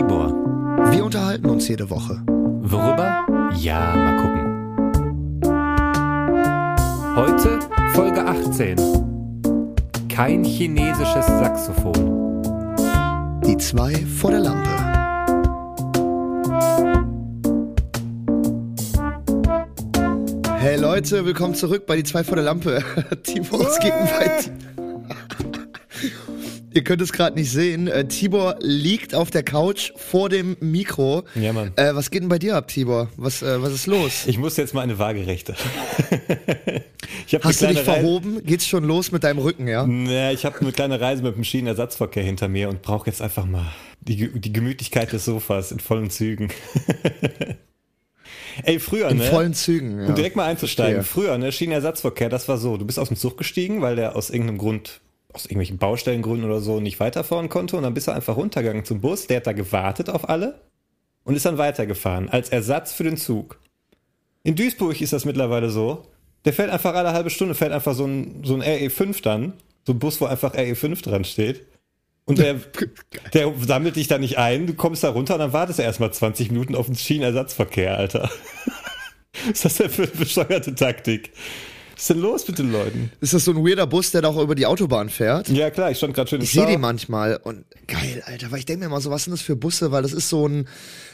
[0.00, 0.32] Tibor.
[0.92, 2.22] Wir unterhalten uns jede Woche.
[2.26, 3.26] Worüber?
[3.60, 4.46] Ja, mal gucken.
[7.16, 7.58] Heute
[7.92, 8.78] Folge 18.
[10.08, 12.40] Kein chinesisches Saxophon.
[13.44, 14.70] Die zwei vor der Lampe.
[20.60, 22.82] Hey Leute, willkommen zurück bei die zwei vor der Lampe.
[23.22, 24.69] Tibor, was geht dir?
[26.72, 27.88] Ihr könnt es gerade nicht sehen.
[27.88, 31.24] Äh, Tibor liegt auf der Couch vor dem Mikro.
[31.34, 31.72] Ja, Mann.
[31.76, 33.08] Äh, was geht denn bei dir ab, Tibor?
[33.16, 34.24] Was, äh, was ist los?
[34.26, 35.54] Ich muss jetzt mal eine Waagerechte.
[37.42, 38.42] Hast du dich Reise- verhoben?
[38.44, 39.86] Geht's schon los mit deinem Rücken, ja?
[39.86, 43.46] Naja, ich habe eine kleine Reise mit dem Schienenersatzverkehr hinter mir und brauche jetzt einfach
[43.46, 43.66] mal
[44.00, 46.48] die, die Gemütlichkeit des Sofas in vollen Zügen.
[48.64, 49.24] Ey, früher, In ne?
[49.24, 50.00] vollen Zügen.
[50.00, 50.06] Ja.
[50.08, 51.02] Um direkt mal einzusteigen.
[51.02, 52.76] Früher, ne, Schienenersatzverkehr, das war so.
[52.76, 55.00] Du bist aus dem Zug gestiegen, weil der aus irgendeinem Grund,
[55.32, 57.76] aus irgendwelchen Baustellengründen oder so nicht weiterfahren konnte.
[57.76, 59.26] Und dann bist du einfach runtergegangen zum Bus.
[59.26, 60.60] Der hat da gewartet auf alle
[61.24, 63.58] und ist dann weitergefahren als Ersatz für den Zug.
[64.42, 66.06] In Duisburg ist das mittlerweile so.
[66.44, 69.52] Der fährt einfach alle halbe Stunde, fährt einfach so ein, so ein RE5 dann.
[69.86, 71.66] So ein Bus, wo einfach RE5 dran steht.
[72.24, 72.60] Und der,
[73.34, 76.12] der sammelt dich da nicht ein, du kommst da runter und dann wartest du erstmal
[76.12, 78.30] 20 Minuten auf den Schienenersatzverkehr, Alter.
[79.46, 81.32] Was ist das denn für eine bescheuerte Taktik?
[82.00, 83.12] Was ist denn los mit den Leuten?
[83.20, 85.50] Ist das so ein weirder Bus, der da auch über die Autobahn fährt?
[85.50, 88.64] Ja klar, ich stand gerade schön Ich sehe die manchmal und geil, Alter, weil ich
[88.64, 90.66] denke mir immer so, was sind das für Busse, weil das ist so ein,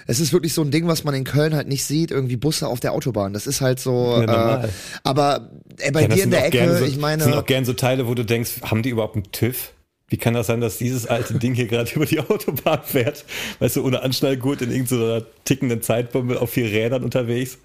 [0.07, 2.69] es ist wirklich so ein Ding, was man in Köln halt nicht sieht, irgendwie Busse
[2.69, 3.33] auf der Autobahn.
[3.33, 4.69] Das ist halt so, Ja, äh,
[5.03, 7.65] aber ey, bei Ja, das dir in der Ecke, so, ich meine, sind auch gern
[7.65, 9.73] so Teile, wo du denkst, haben die überhaupt einen TÜV?
[10.07, 13.25] Wie kann das sein, dass dieses alte Ding hier gerade über die Autobahn fährt?
[13.59, 17.59] Weißt du, ohne Anschnallgurt in irgendeiner tickenden Zeitbombe auf vier Rädern unterwegs?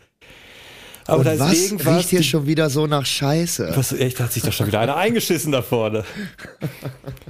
[1.12, 1.98] Aber und da ist was irgendwas.
[1.98, 3.72] riecht hier die- schon wieder so nach Scheiße?
[3.76, 6.04] Was, echt, da hat sich doch schon wieder einer eingeschissen da vorne.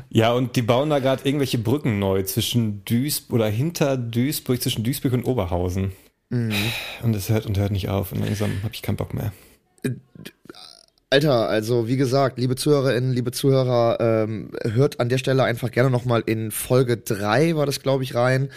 [0.10, 4.83] Ja, und die bauen da gerade irgendwelche Brücken neu zwischen Duisburg oder hinter Duisburg, zwischen
[4.83, 5.92] Duisburg und Oberhausen.
[6.30, 6.54] Mhm.
[7.04, 8.11] Und es hört und hört nicht auf.
[8.11, 9.33] Und langsam habe ich keinen Bock mehr.
[11.14, 15.89] Alter, also wie gesagt, liebe Zuhörerinnen, liebe Zuhörer, ähm, hört an der Stelle einfach gerne
[15.89, 18.48] nochmal in Folge drei war das, glaube ich, rein,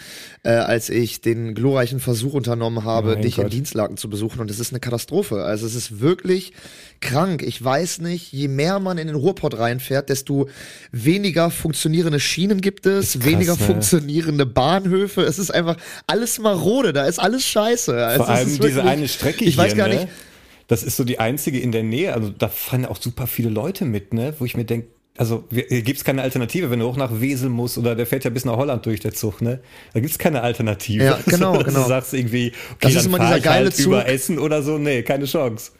[0.43, 3.51] äh, als ich den glorreichen Versuch unternommen habe, Mein dich in Gott.
[3.51, 4.39] Dienstlaken zu besuchen.
[4.39, 5.43] Und es ist eine Katastrophe.
[5.43, 6.53] Also es ist wirklich
[7.01, 7.43] krank.
[7.43, 10.47] Ich weiß nicht, je mehr man in den Ruhrpott reinfährt, desto
[10.93, 13.65] weniger funktionierende Schienen gibt es, krass, weniger ne?
[13.65, 15.23] funktionierende Bahnhöfe.
[15.23, 15.75] Es ist einfach
[16.07, 17.93] alles marode, da ist alles scheiße.
[17.97, 19.95] Also Vor es allem diese wirklich- eine Strecke ich hier, weiß gar ne?
[19.95, 20.07] nicht,
[20.67, 22.13] Das ist so die einzige in der Nähe.
[22.13, 24.33] Also da fahren auch super viele Leute mit, ne?
[24.39, 24.87] Wo ich mir denke,
[25.17, 28.29] also hier gibt's keine Alternative, wenn du hoch nach Wesel musst oder der fährt ja
[28.29, 29.61] bis nach Holland durch, der Zug, ne?
[29.93, 31.03] Da gibt's keine Alternative.
[31.03, 31.83] Ja, genau, also, dass genau.
[31.83, 34.09] Du sagst irgendwie, okay, Das ist immer dieser geile halt über Zug.
[34.09, 34.77] Essen oder so.
[34.77, 35.71] Nee, keine Chance.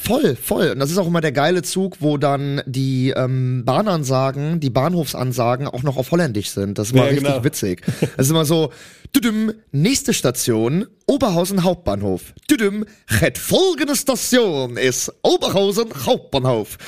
[0.00, 0.70] Voll, voll.
[0.70, 5.66] Und das ist auch immer der geile Zug, wo dann die ähm, Bahnansagen, die Bahnhofsansagen
[5.66, 6.78] auch noch auf Holländisch sind.
[6.78, 7.44] Das ist immer Ja, richtig genau.
[7.44, 7.82] witzig.
[8.16, 8.72] Das ist immer so,
[9.14, 12.32] düdüm, nächste Station, Oberhausen Hauptbahnhof.
[12.50, 16.78] Düdüm, het folgende Station ist Oberhausen Hauptbahnhof.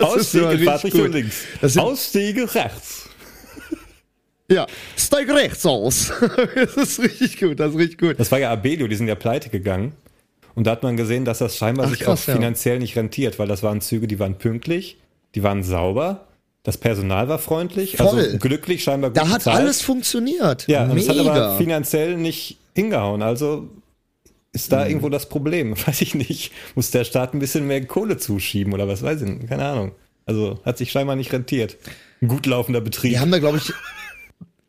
[0.00, 1.44] Ausstiege, fahr Richtung links.
[1.76, 3.08] Ausstiege rechts.
[4.50, 4.66] ja,
[4.96, 6.12] steig rechts aus.
[6.54, 8.20] das ist richtig gut, das ist richtig gut.
[8.20, 9.92] Das war ja Abelio, die sind ja pleite gegangen.
[10.58, 12.34] Und da hat man gesehen, dass das scheinbar Ach, sich krass, auch ja.
[12.34, 14.96] finanziell nicht rentiert, weil das waren Züge, die waren pünktlich,
[15.36, 16.26] die waren sauber,
[16.64, 18.08] das Personal war freundlich, Voll.
[18.18, 19.56] also glücklich, scheinbar gut Da hat bezahlt.
[19.56, 20.66] alles funktioniert.
[20.66, 21.10] Ja, Mega.
[21.10, 23.22] hat aber finanziell nicht hingehauen.
[23.22, 23.68] Also
[24.52, 24.74] ist Mhm.
[24.74, 25.76] da irgendwo das Problem?
[25.86, 26.50] Weiß ich nicht.
[26.74, 29.46] Muss der Staat ein bisschen mehr Kohle zuschieben oder was weiß ich?
[29.48, 29.92] Keine Ahnung.
[30.26, 31.76] Also hat sich scheinbar nicht rentiert.
[32.20, 33.12] Ein gut laufender Betrieb.
[33.12, 33.72] Wir haben da, glaube ich,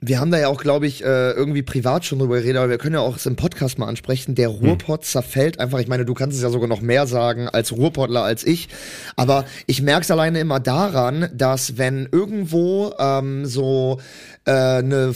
[0.02, 2.78] wir haben da ja auch, glaube ich, äh, irgendwie privat schon drüber geredet, aber wir
[2.78, 4.34] können ja auch es im Podcast mal ansprechen.
[4.34, 5.80] Der Ruhrpott zerfällt einfach.
[5.80, 8.70] Ich meine, du kannst es ja sogar noch mehr sagen als Ruhrpottler als ich.
[9.18, 14.00] Aber ich merke es alleine immer daran, dass wenn irgendwo ähm, so
[14.46, 15.14] äh, eine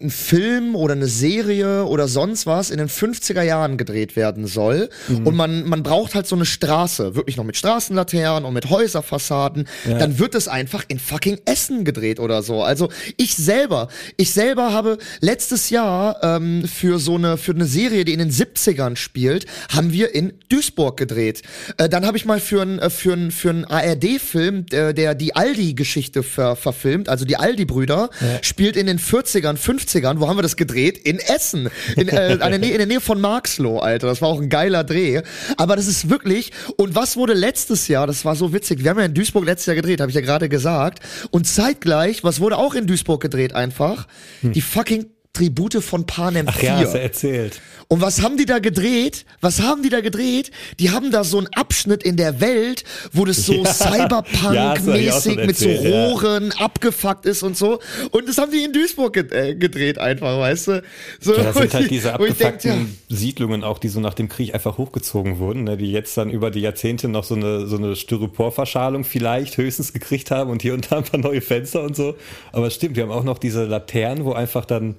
[0.00, 4.88] ein Film oder eine Serie oder sonst was in den 50er Jahren gedreht werden soll.
[5.24, 9.68] Und man, man braucht halt so eine Straße, wirklich noch mit Straßenlaternen und mit Häuserfassaden.
[9.84, 12.62] Dann wird es einfach in fucking Essen gedreht oder so.
[12.62, 18.06] Also ich selber, ich selber habe letztes Jahr ähm, für so eine, für eine Serie,
[18.06, 21.42] die in den 70ern spielt, haben wir in Duisburg gedreht.
[21.76, 25.36] Äh, dann habe ich mal für einen für einen für einen ARD-Film, der, der die
[25.36, 28.10] Aldi-Geschichte ver, verfilmt, also die Aldi-Brüder,
[28.42, 30.98] spielt in den 40ern, 50ern, wo haben wir das gedreht?
[30.98, 31.68] In Essen.
[31.96, 34.08] In, äh, der Nähe, in der Nähe von Marxloh, Alter.
[34.08, 35.22] Das war auch ein geiler Dreh.
[35.56, 38.98] Aber das ist wirklich, und was wurde letztes Jahr, das war so witzig, wir haben
[38.98, 41.00] ja in Duisburg letztes Jahr gedreht, habe ich ja gerade gesagt.
[41.30, 44.06] Und zeitgleich, was wurde auch in Duisburg gedreht einfach?
[44.42, 46.68] Die fucking Tribute von Panem Ach 4.
[46.68, 47.60] ja, hast du erzählt.
[47.86, 49.24] Und was haben die da gedreht?
[49.40, 50.50] Was haben die da gedreht?
[50.78, 53.60] Die haben da so einen Abschnitt in der Welt, wo das so Ja.
[53.70, 56.06] Ja, Cyberpunk-mäßig schon mit so erzählt, ja.
[56.06, 57.80] Rohren abgefuckt ist und so.
[58.10, 60.82] Und das haben die in Duisburg äh, gedreht einfach, weißt du?
[61.20, 64.28] So, Ja, das sind halt diese ich denk, abgefuckten Siedlungen auch, die so nach dem
[64.28, 67.76] Krieg einfach hochgezogen wurden, ne, die jetzt dann über die Jahrzehnte noch so eine, so
[67.76, 71.96] eine Styroporverschalung vielleicht höchstens gekriegt haben und hier und da ein paar neue Fenster und
[71.96, 72.16] so.
[72.52, 74.94] Aber es stimmt, wir haben auch noch diese Laternen, wo einfach dann,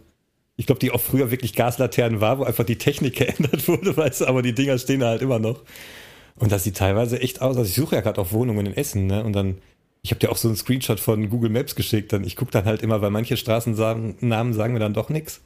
[0.61, 4.21] ich glaube, die auch früher wirklich Gaslaternen war, wo einfach die Technik geändert wurde, weißt
[4.21, 5.63] du, aber die Dinger stehen halt immer noch.
[6.35, 7.57] Und das sieht teilweise echt aus.
[7.57, 9.23] Also ich suche ja gerade auch Wohnungen in Essen, ne?
[9.23, 9.57] Und dann,
[10.03, 12.13] ich habe dir auch so einen Screenshot von Google Maps geschickt.
[12.13, 15.41] Dann ich gucke dann halt immer, weil manche Straßennamen sagen mir dann doch nichts.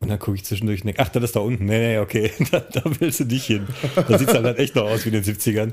[0.00, 1.66] Und dann gucke ich zwischendurch denk, ach, das ist da unten.
[1.66, 3.66] Nee, nee, okay, da, da willst du nicht hin.
[3.94, 5.72] Da sieht es halt echt noch aus wie in den 70ern.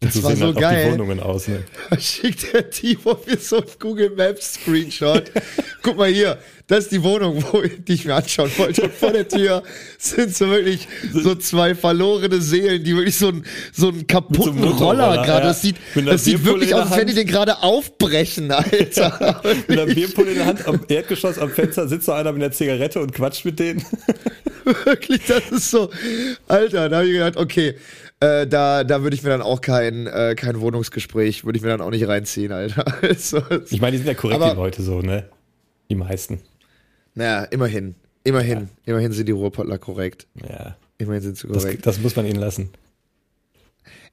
[0.00, 0.84] Das so war so halt auch geil.
[0.86, 1.64] die Wohnungen aus, ne?
[1.90, 5.30] Da schickt der Timo mir so ein Google Maps Screenshot.
[5.82, 8.82] Guck mal hier, das ist die Wohnung, wo, die ich mir anschauen wollte.
[8.82, 9.62] Und vor der Tür
[9.98, 14.68] sind so wirklich so zwei verlorene Seelen, die wirklich so einen, so einen kaputten so
[14.70, 15.28] Roller gerade.
[15.28, 15.40] ja.
[15.40, 19.42] Das sieht, das sieht wirklich aus, als wenn die den gerade aufbrechen, Alter.
[19.68, 22.52] Mit einer Bierpulle in der Hand am Erdgeschoss am Fenster sitzt so einer mit einer
[22.52, 23.84] Zigarette und quatscht mit denen.
[24.84, 25.90] Wirklich, das ist so.
[26.48, 27.74] Alter, da habe ich gedacht, okay,
[28.20, 31.70] äh, da, da würde ich mir dann auch kein, äh, kein Wohnungsgespräch, würde ich mir
[31.70, 32.84] dann auch nicht reinziehen, Alter.
[33.02, 35.28] Also, Ich meine, die sind ja korrekt, Aber- die Leute so, ne?
[35.88, 36.40] Die meisten.
[37.14, 37.94] naja, immerhin.
[38.24, 38.68] Immerhin.
[38.84, 40.26] Immerhin sind die Ruhrpottler korrekt.
[40.48, 40.76] Ja.
[40.98, 41.86] Immerhin sind sie Das, korrekt.
[41.86, 42.70] das muss man ihnen lassen.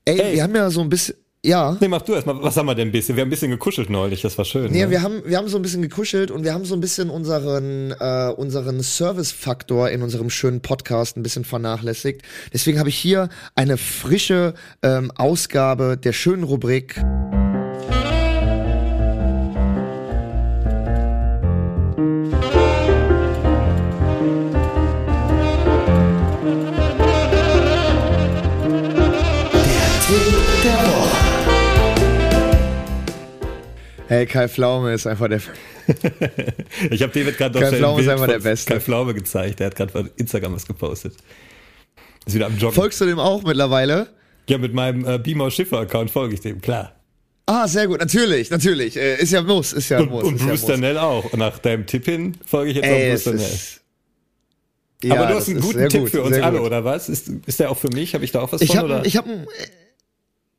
[0.05, 0.35] Ey, Ey.
[0.35, 1.15] wir haben ja so ein bisschen.
[1.45, 1.75] Ja.
[1.81, 2.41] Nee, mach du erstmal.
[2.41, 3.17] Was haben wir denn ein bisschen?
[3.17, 4.71] Wir haben ein bisschen gekuschelt neulich, das war schön.
[4.71, 4.89] Nee, ne?
[4.89, 7.91] wir haben, wir haben so ein bisschen gekuschelt und wir haben so ein bisschen unseren,
[7.91, 12.21] äh, unseren Service-Faktor in unserem schönen Podcast ein bisschen vernachlässigt.
[12.53, 17.03] Deswegen habe ich hier eine frische ähm, Ausgabe der schönen Rubrik.
[34.13, 35.41] Hey, Kai Pflaume ist einfach der.
[36.91, 38.73] Ich habe David gerade Kai Pflaume ist Bild einfach der von Beste.
[38.73, 39.59] Kai Pflaume gezeigt.
[39.59, 41.13] Der hat gerade von Instagram was gepostet.
[42.25, 42.75] Ist wieder am Joggen.
[42.75, 44.07] Folgst du dem auch mittlerweile?
[44.49, 46.93] ja, mit meinem äh, Beamer Schiffer-Account folge ich dem, klar.
[47.45, 48.95] Ah, sehr gut, natürlich, natürlich.
[48.97, 50.23] Äh, ist ja muss, ist ja Und, muss.
[50.23, 50.67] und Bruce ja.
[50.69, 51.25] Danell auch.
[51.33, 53.41] Und nach deinem Tipp hin folge ich jetzt Ey, auch Bruce Danell.
[53.41, 53.81] ist,
[55.05, 56.67] Aber Ja, du hast einen guten Tipp gut, für uns alle, gut.
[56.67, 57.09] oder was?
[57.09, 58.13] Ist, ist der auch für mich?
[58.13, 58.77] Habe ich da auch was Ich von?
[58.79, 59.05] habe, oder?
[59.05, 59.45] ich habe,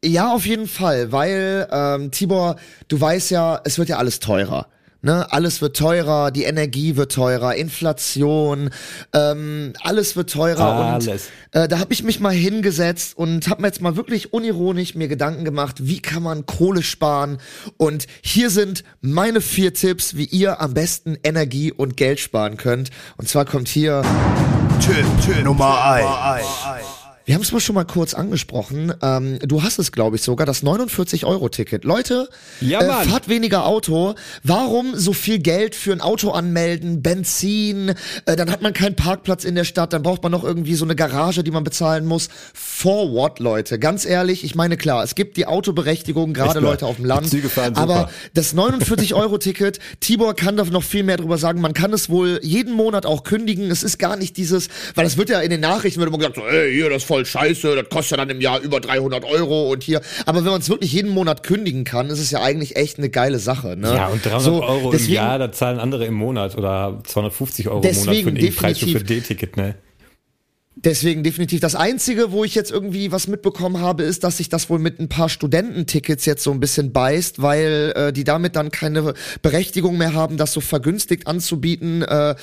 [0.04, 2.56] ja, auf jeden Fall, weil ähm, Tibor,
[2.88, 4.66] du weißt ja, es wird ja alles teurer.
[5.02, 8.70] Ne, alles wird teurer, die Energie wird teurer, Inflation,
[9.12, 11.06] ähm, alles wird teurer Alles.
[11.06, 14.94] und äh, da habe ich mich mal hingesetzt und habe mir jetzt mal wirklich unironisch
[14.94, 17.36] mir Gedanken gemacht, wie kann man Kohle sparen
[17.76, 22.88] und hier sind meine vier Tipps, wie ihr am besten Energie und Geld sparen könnt
[23.18, 24.00] und zwar kommt hier
[24.80, 26.93] Tipp, Tipp Nummer 1.
[27.26, 28.92] Wir haben es mal schon mal kurz angesprochen.
[29.00, 31.84] Ähm, du hast es, glaube ich, sogar, das 49-Euro-Ticket.
[31.84, 32.28] Leute,
[32.60, 34.14] Ja, äh, fahrt weniger Auto.
[34.42, 37.00] Warum so viel Geld für ein Auto anmelden?
[37.02, 37.94] Benzin,
[38.26, 40.84] äh, dann hat man keinen Parkplatz in der Stadt, dann braucht man noch irgendwie so
[40.84, 42.28] eine Garage, die man bezahlen muss.
[42.52, 43.78] For what, Leute?
[43.78, 46.60] Ganz ehrlich, ich meine, klar, es gibt die Autoberechtigung, gerade.
[46.60, 47.30] Leute auf dem Land.
[47.30, 47.80] Züge fahren super.
[47.80, 51.62] aber das 49-Euro-Ticket, Tibor kann da noch viel mehr drüber sagen.
[51.62, 53.70] Man kann es wohl jeden Monat auch kündigen.
[53.70, 56.36] Es ist gar nicht dieses, weil das wird ja in den Nachrichten wird immer gesagt,
[56.36, 59.70] so, ey, hier, das voll scheiße, das kostet ja dann im Jahr über 300 Euro
[59.70, 60.00] und hier.
[60.26, 63.08] Aber wenn man es wirklich jeden Monat kündigen kann, ist es ja eigentlich echt eine
[63.08, 63.76] geile Sache.
[63.76, 63.94] Ne?
[63.94, 67.68] ja, und 300 So, Euro deswegen, im Jahr, da zahlen andere im Monat oder 250
[67.68, 69.04] Euro im Monat für ein Preis für.
[69.04, 69.76] D-Ticket, ne?
[70.76, 71.60] Deswegen definitiv.
[71.60, 74.98] Das Einzige, wo ich jetzt irgendwie was mitbekommen habe, ist, dass sich das wohl mit
[74.98, 79.96] ein paar Studententickets jetzt so ein bisschen beißt, weil äh, die damit dann keine Berechtigung
[79.96, 82.02] mehr haben, das so vergünstigt anzubieten.
[82.02, 82.34] Äh,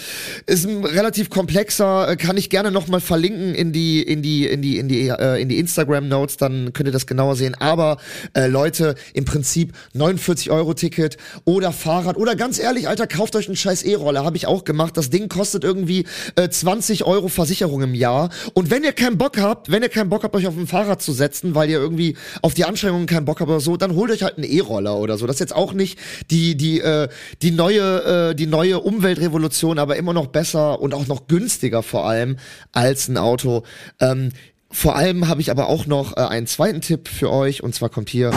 [0.46, 4.62] ist ein relativ komplexer, äh, kann ich gerne nochmal verlinken in die, in die, in
[4.62, 7.56] die, in die, äh, in die Instagram Notes, dann könnt ihr das genauer sehen.
[7.56, 7.98] Aber
[8.34, 13.48] äh, Leute, im Prinzip 49 Euro Ticket oder Fahrrad oder ganz ehrlich, Alter, kauft euch
[13.48, 14.96] einen scheiß E-Roller, habe ich auch gemacht.
[14.96, 16.06] Das Ding kostet irgendwie
[16.38, 18.21] äh, 20 Euro Versicherung im Jahr.
[18.54, 21.02] Und wenn ihr keinen Bock habt, wenn ihr keinen Bock habt, euch auf ein Fahrrad
[21.02, 24.12] zu setzen, weil ihr irgendwie auf die Anstrengungen keinen Bock habt oder so, dann holt
[24.12, 25.28] euch halt einen E-Roller oder so.
[25.28, 26.00] Das ist jetzt auch nicht
[26.30, 27.08] die die äh,
[27.42, 32.08] die neue äh, die neue Umweltrevolution, aber immer noch besser und auch noch günstiger vor
[32.08, 32.38] allem
[32.72, 33.64] als ein Auto.
[34.00, 34.30] Ähm,
[34.70, 37.90] vor allem habe ich aber auch noch äh, einen zweiten Tipp für euch und zwar
[37.90, 38.32] kommt hier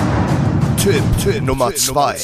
[0.84, 2.16] Tipp, Tipp Nummer 2.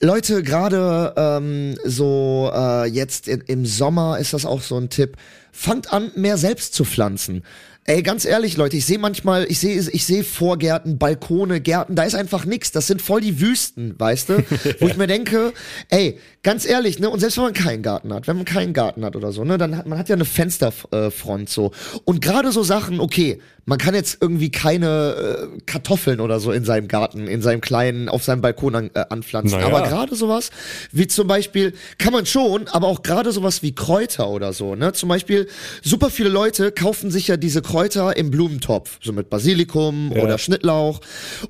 [0.00, 5.16] Leute, gerade ähm, so äh, jetzt in, im Sommer ist das auch so ein Tipp.
[5.52, 7.42] Fangt an, mehr selbst zu pflanzen.
[7.90, 12.04] Ey, ganz ehrlich, Leute, ich sehe manchmal, ich sehe ich sehe Vorgärten, Balkone, Gärten, da
[12.04, 12.70] ist einfach nix.
[12.70, 14.44] Das sind voll die Wüsten, weißt du?
[14.78, 15.52] Wo ich mir denke,
[15.88, 19.04] ey, ganz ehrlich, ne, und selbst wenn man keinen Garten hat, wenn man keinen Garten
[19.04, 21.72] hat oder so, ne, dann hat man hat ja eine Fensterfront so.
[22.04, 26.64] Und gerade so Sachen, okay, man kann jetzt irgendwie keine äh, Kartoffeln oder so in
[26.64, 29.58] seinem Garten, in seinem kleinen, auf seinem Balkon an, äh, anpflanzen.
[29.58, 29.74] Naja.
[29.74, 30.50] Aber gerade sowas
[30.92, 34.92] wie zum Beispiel, kann man schon, aber auch gerade sowas wie Kräuter oder so, ne?
[34.92, 35.48] Zum Beispiel,
[35.82, 37.79] super viele Leute kaufen sich ja diese Kräuter
[38.16, 40.22] im Blumentopf, so mit Basilikum Ja.
[40.22, 41.00] oder Schnittlauch.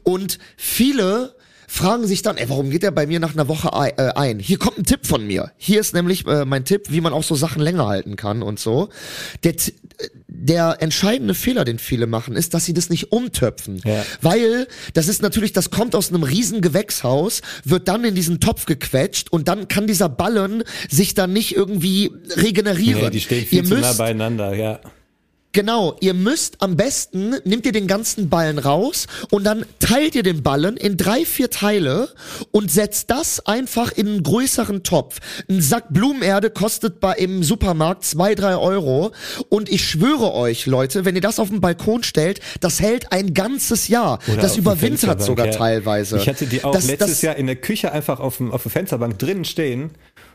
[0.03, 1.35] Und viele
[1.67, 4.41] fragen sich dann, ey, warum geht der bei mir nach einer Woche äh, ein?
[4.41, 5.53] Hier kommt ein Tipp von mir.
[5.57, 8.59] Hier ist nämlich äh, mein Tipp, wie man auch so Sachen länger halten kann und
[8.59, 8.89] so.
[9.45, 9.63] Der, äh,
[10.27, 13.81] der entscheidende Fehler, den viele machen, ist, dass sie das nicht umtöpfen.
[13.85, 14.05] Ja.
[14.21, 18.67] Weil das ist natürlich, das kommt aus einem riesen Gewächshaus, wird dann in diesen Topf
[18.67, 23.03] gequetscht und dann kann dieser Ballen sich dann nicht irgendwie regenerieren.
[23.05, 24.81] Nee, die stehen viel Ihr zu nah müsst, beieinander, ja.
[25.53, 30.23] Genau, ihr müsst am besten, nehmt ihr den ganzen Ballen raus und dann teilt ihr
[30.23, 32.09] den Ballen in drei, vier Teile
[32.53, 35.19] und setzt das einfach in einen größeren Topf.
[35.49, 39.11] Ein Sack Blumenerde kostet bei im Supermarkt zwei, drei Euro
[39.49, 43.35] und ich schwöre euch, Leute, wenn ihr das auf den Balkon stellt, das hält ein
[43.35, 44.21] ganzes Jahr.
[44.29, 45.53] Oder das überwintert sogar ja.
[45.53, 46.19] teilweise.
[46.19, 48.63] Ich hatte die auch das, letztes das, Jahr in der Küche einfach auf, dem, auf
[48.63, 49.91] der Fensterbank drinnen stehen.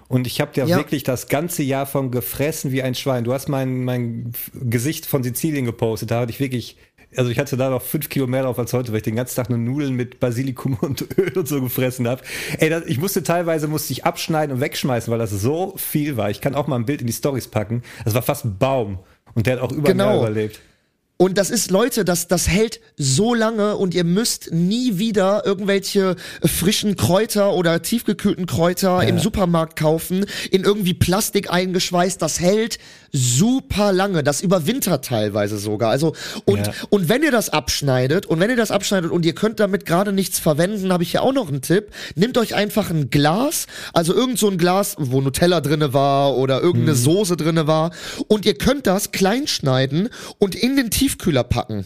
[0.08, 0.78] Und ich habe dir Ja.
[0.78, 3.24] wirklich das ganze Jahr von gefressen wie ein Schwein.
[3.24, 6.12] Du hast mein, mein Gesicht von Sizilien gepostet.
[6.12, 6.78] Da hatte ich wirklich,
[7.18, 9.36] also ich hatte da noch fünf Kilo mehr drauf als heute, weil ich den ganzen
[9.36, 12.22] Tag nur Nudeln mit Basilikum und Öl und so gefressen habe.
[12.60, 16.30] Ey, das, ich musste teilweise musste ich abschneiden und wegschmeißen, weil das so viel war.
[16.30, 17.82] Ich kann auch mal ein Bild in die Stories packen.
[18.04, 19.00] Das war fast ein Baum.
[19.34, 20.20] Und der hat auch über ein Genau.
[20.22, 20.62] Überlebt.
[21.18, 26.18] Und das ist, Leute, das, das hält so lange und ihr müsst nie wieder irgendwelche
[26.44, 32.22] frischen Kräuter oder tiefgekühlten Kräuter im Supermarkt kaufen, in irgendwie Plastik eingeschweißt.
[32.22, 32.80] Das hält
[33.14, 34.24] super lange.
[34.24, 35.90] Das überwintert teilweise sogar.
[35.90, 36.74] Also, und, Ja.
[36.90, 40.12] und wenn ihr das abschneidet und wenn ihr das abschneidet und ihr könnt damit gerade
[40.12, 41.92] nichts verwenden, habe ich hier auch noch einen Tipp.
[42.16, 46.60] Nehmt euch einfach ein Glas, also irgend so ein Glas, wo Nutella drinne war oder
[46.62, 47.92] irgendeine Soße drinne war
[48.28, 51.86] und ihr könnt das klein schneiden und in den Tiefkühler packen.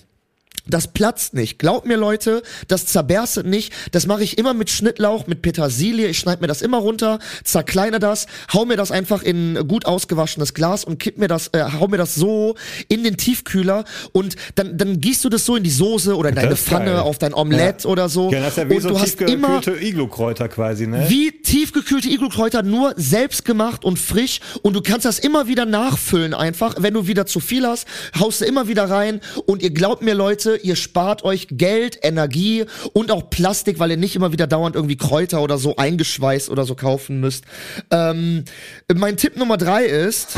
[0.69, 1.59] Das platzt nicht.
[1.59, 3.73] Glaubt mir, Leute, das zerberstet nicht.
[3.91, 6.07] Das mache ich immer mit Schnittlauch, mit Petersilie.
[6.07, 10.53] Ich schneide mir das immer runter, zerkleine das, hau mir das einfach in gut ausgewaschenes
[10.53, 12.55] Glas und kipp mir das, äh, hau mir das so
[12.87, 16.35] in den Tiefkühler und dann, dann gießt du das so in die Soße oder in
[16.35, 17.89] deine Pfanne, auf dein Omelett Ja.
[17.89, 18.31] oder so.
[18.31, 21.05] Ja, das ist ja wie und so du hast immer tiefgekühlte Iglo-Kräuter quasi, ne?
[21.07, 24.39] wie tiefgekühlte Iglo-Kräuter, nur selbst gemacht und frisch.
[24.61, 26.75] Und du kannst das immer wieder nachfüllen einfach.
[26.79, 27.87] Wenn du wieder zu viel hast,
[28.19, 29.21] haust du immer wieder rein.
[29.45, 33.97] Und ihr glaubt mir, Leute, ihr spart euch Geld, Energie und auch Plastik, weil ihr
[33.97, 37.45] nicht immer wieder dauernd irgendwie Kräuter oder so eingeschweißt oder so kaufen müsst.
[37.91, 38.45] Ähm,
[38.93, 40.35] mein Tipp Nummer drei ist,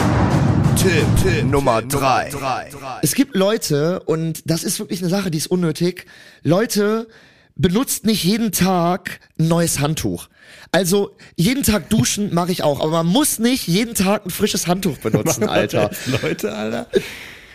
[0.76, 2.32] Tipp, Tipp Nummer 3.
[3.02, 6.06] es gibt Leute, und das ist wirklich eine Sache, die ist unnötig.
[6.44, 7.08] Leute,
[7.56, 10.28] benutzt nicht jeden Tag ein neues Handtuch.
[10.72, 14.68] Also jeden Tag duschen mache ich auch, aber man muss nicht jeden Tag ein frisches
[14.68, 15.92] Handtuch benutzen, Alter.
[16.22, 16.88] Leute, Alter.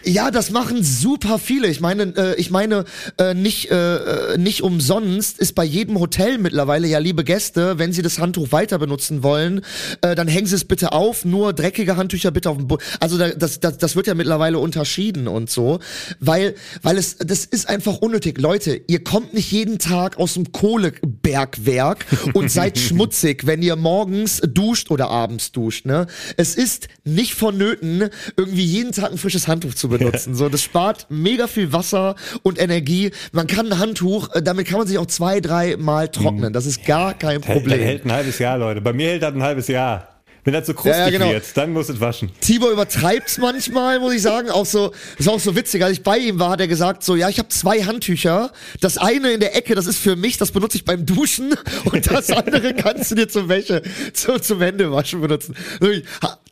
[0.08, 1.66] Ja, das machen super viele.
[1.66, 2.84] Ich meine, äh, ich meine
[3.18, 3.96] äh, nicht äh,
[4.34, 8.52] äh, nicht umsonst ist bei jedem Hotel mittlerweile ja liebe Gäste, wenn sie das Handtuch
[8.52, 9.62] weiter benutzen wollen,
[10.02, 11.24] äh, dann hängen sie es bitte auf.
[11.24, 12.84] Nur dreckige Handtücher bitte auf dem Boden.
[13.00, 15.80] Also da, das, das das wird ja mittlerweile unterschieden und so,
[16.20, 18.38] weil weil es das ist einfach unnötig.
[18.38, 24.40] Leute, ihr kommt nicht jeden Tag aus dem Kohlebergwerk und seid schmutzig, wenn ihr morgens
[24.46, 25.84] duscht oder abends duscht.
[25.84, 29.95] Ne, es ist nicht vonnöten, irgendwie jeden Tag ein frisches Handtuch zu benutzen.
[30.34, 33.10] So, das spart mega viel Wasser und Energie.
[33.32, 36.52] Man kann ein Handtuch, äh, damit kann man sich auch zwei, drei Mal trocknen.
[36.52, 37.80] Das ist gar kein Problem.
[37.80, 38.80] hält ein halbes Jahr, Leute.
[38.80, 40.08] Bei mir hält das ein halbes Jahr.
[40.46, 41.30] Wenn das so krustig Ja, ja, genau.
[41.32, 42.30] wird, dann muss es waschen.
[42.40, 44.48] Tibor übertreibt's manchmal, muss ich sagen.
[44.48, 45.82] Auch so, das war auch so witzig.
[45.82, 48.52] Als ich bei ihm war, hat er gesagt so, ja, ich habe zwei Handtücher.
[48.80, 51.52] Das eine in der Ecke, das ist für mich, das benutze ich beim Duschen.
[51.86, 55.56] Und das andere kannst du dir zum Wäsche, zu, zum Händewaschen benutzen.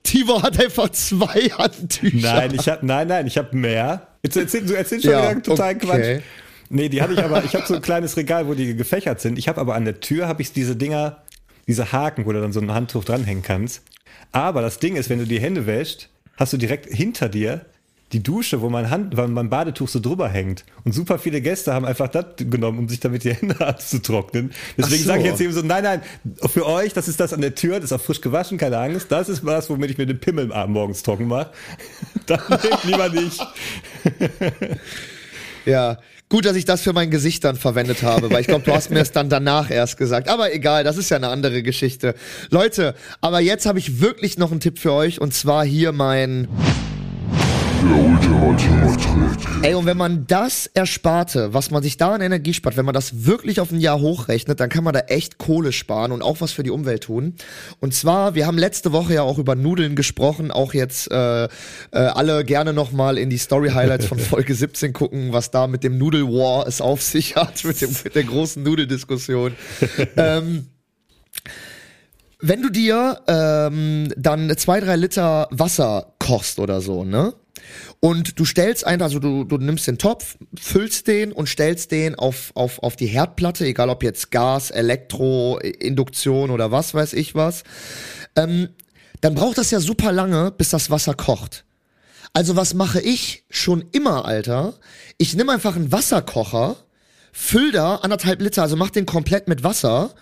[0.04, 2.34] Tibor hat einfach zwei Handtücher.
[2.34, 4.06] Nein, ich hab, nein, nein, ich habe mehr.
[4.22, 5.86] Jetzt erzähl, du erzählst schon Ja, wieder total okay.
[5.86, 6.22] Quatsch.
[6.70, 9.38] Nee, die hatte ich aber, ich habe so ein kleines Regal, wo die gefächert sind.
[9.38, 11.22] Ich habe aber an der Tür habe ich diese Dinger,
[11.66, 13.82] diese Haken, wo du dann so ein Handtuch dranhängen kannst.
[14.32, 17.66] Aber das Ding ist, wenn du die Hände wäschst, hast du direkt hinter dir
[18.12, 20.64] die Dusche, wo mein Hand, wo mein Badetuch so drüber hängt.
[20.84, 24.52] Und super viele Gäste haben einfach das genommen, um sich damit die Hände abzutrocknen.
[24.78, 25.08] Deswegen so.
[25.08, 26.02] sage ich jetzt eben so, nein, nein,
[26.46, 29.10] für euch, das ist das an der Tür, das ist auch frisch gewaschen, keine Angst.
[29.10, 31.50] Das ist was, womit ich mir den Pimmel am Abend morgens trocken mache.
[32.26, 32.40] Dann
[32.84, 33.40] lieber nicht.
[35.66, 38.74] Ja, gut, dass ich das für mein Gesicht dann verwendet habe, weil ich glaube, du
[38.74, 40.28] hast mir es dann danach erst gesagt.
[40.28, 42.14] Aber egal, das ist ja eine andere Geschichte.
[42.50, 46.48] Leute, aber jetzt habe ich wirklich noch einen Tipp für euch und zwar hier mein
[49.62, 52.92] Ey, und wenn man das ersparte, was man sich da an Energie spart, wenn man
[52.92, 56.42] das wirklich auf ein Jahr hochrechnet, dann kann man da echt Kohle sparen und auch
[56.42, 57.34] was für die Umwelt tun.
[57.80, 61.48] Und zwar, wir haben letzte Woche ja auch über Nudeln gesprochen, auch jetzt äh, äh,
[61.92, 66.66] alle gerne nochmal in die Story-Highlights von Folge 17 gucken, was da mit dem Nudel-War
[66.66, 69.54] es auf sich hat, mit, dem, mit der großen Nudeldiskussion.
[70.16, 70.66] ähm,
[72.40, 77.32] wenn du dir ähm, dann zwei, drei Liter Wasser kochst oder so, ne?
[78.04, 82.14] Und du stellst ein, also du, du nimmst den Topf, füllst den und stellst den
[82.14, 87.34] auf, auf, auf die Herdplatte, egal ob jetzt Gas, Elektro, Induktion oder was weiß ich
[87.34, 87.64] was,
[88.36, 88.68] ähm,
[89.22, 91.64] dann braucht das ja super lange, bis das Wasser kocht.
[92.34, 94.74] Also was mache ich schon immer, Alter?
[95.16, 96.76] Ich nehme einfach einen Wasserkocher,
[97.32, 100.14] füll da anderthalb Liter, also mach den komplett mit Wasser,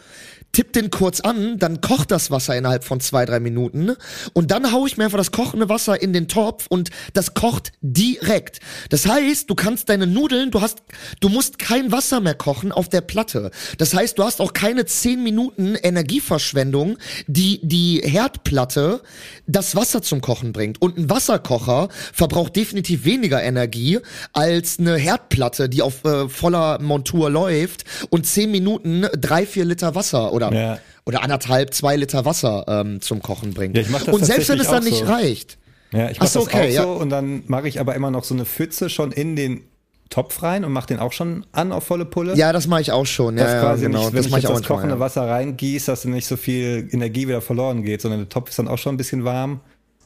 [0.53, 3.93] tipp den kurz an, dann kocht das Wasser innerhalb von zwei, drei Minuten
[4.35, 7.73] und dann hau ich mir einfach das kochende Wasser in den Topf und das kocht
[7.81, 8.61] direkt.
[8.91, 10.83] Das heißt, du kannst deine Nudeln, du hast,
[11.21, 13.51] du musst kein Wasser mehr kochen auf der Platte.
[13.79, 19.01] Das heißt, du hast auch keine zehn Minuten Energieverschwendung, die die Herdplatte
[19.47, 20.83] das Wasser zum Kochen bringt.
[20.83, 24.01] Und ein Wasserkocher verbraucht definitiv weniger Energie
[24.33, 29.95] als eine Herdplatte, die auf äh, voller Montur läuft und zehn Minuten drei, vier Liter
[29.95, 30.79] Wasser oder, Ja.
[31.05, 33.77] oder anderthalb, zwei Liter Wasser ähm, zum Kochen bringt.
[33.77, 35.05] Ja, und selbst wenn es dann nicht so.
[35.05, 35.59] reicht.
[35.93, 36.83] Ja, ich Ach mache so, das okay, auch ja.
[36.83, 39.63] so und dann mache ich aber immer noch so eine Pfütze schon in den
[40.09, 42.35] Topf rein und mache den auch schon an auf volle Pulle.
[42.35, 43.39] Ja, das mache ich auch schon.
[43.39, 43.99] Ja, ja, genau.
[43.99, 45.01] nicht, wenn das ich mache ich auch das kochende ja.
[45.01, 48.69] Wasser reingieße, dass nicht so viel Energie wieder verloren geht, sondern der Topf ist dann
[48.69, 49.61] auch schon ein bisschen warm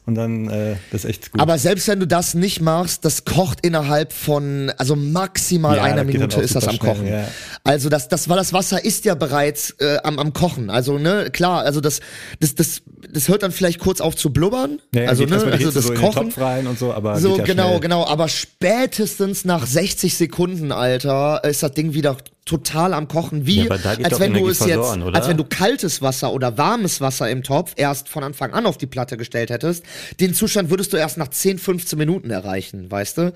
[0.07, 1.39] und dann äh, das ist echt gut.
[1.41, 6.03] Aber selbst wenn du das nicht machst, das kocht innerhalb von, also maximal Ja, einer
[6.05, 7.01] Minute ist das am super Kochen.
[7.07, 7.27] schnell, ja.
[7.63, 10.69] Also das, das war das Wasser ist ja bereits äh, am, am Kochen.
[10.69, 11.99] Also ne, klar, also das,
[12.39, 12.81] das, das,
[13.13, 14.79] das hört dann vielleicht kurz auf zu blubbern.
[14.95, 16.31] ja, also ne, also das so Kochen.
[16.37, 17.79] rein und so, aber So, genau, schnell.
[17.81, 18.05] genau.
[18.07, 22.15] Aber spätestens nach 60 Sekunden, Alter, ist das Ding wieder
[22.47, 23.45] total am Kochen.
[23.45, 25.15] Wie, Ja, als wenn du es jetzt, oder?
[25.15, 28.77] als wenn du kaltes Wasser oder warmes Wasser im Topf erst von Anfang an auf
[28.77, 29.83] die Platte gestellt hättest.
[30.19, 33.33] Den Zustand würdest du erst nach 10, 15 Minuten erreichen, weißt du?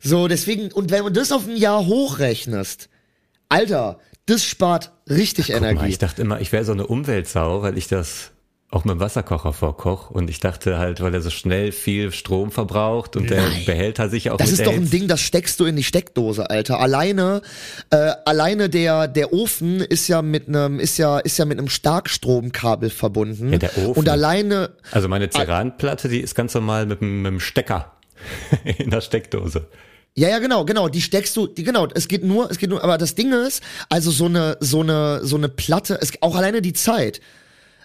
[0.00, 2.88] So, deswegen, und wenn du das auf ein Jahr hochrechnest,
[3.48, 5.88] Alter, das spart richtig mal, Energie.
[5.88, 8.32] ich dachte immer, ich wäre so eine Umweltsau, weil ich das
[8.76, 10.12] auch mit dem Wasserkocher vorkoche.
[10.12, 14.30] Und ich dachte halt, weil er so schnell viel Strom verbraucht und der Behälter sich
[14.30, 14.90] auch Das ist doch ein.
[14.90, 16.78] Ding, das steckst du in die Steckdose, Alter.
[16.78, 17.40] Alleine,
[17.90, 21.68] äh, alleine der der Ofen ist ja mit einem ist ja ist ja mit einem
[21.68, 23.52] Starkstromkabel verbunden.
[23.52, 24.00] Ja, der Ofen.
[24.00, 27.92] Und alleine Also meine Ceranplatte, die ist ganz normal mit, dem Stecker
[28.78, 29.66] in der Steckdose.
[30.14, 30.88] Ja, ja, genau, genau.
[30.88, 31.88] Die steckst du, die, genau.
[31.94, 32.82] Es geht nur, es geht nur.
[32.82, 35.98] Aber das Ding ist, also so eine, so eine, so eine Platte.
[36.00, 37.20] Es auch alleine die Zeit.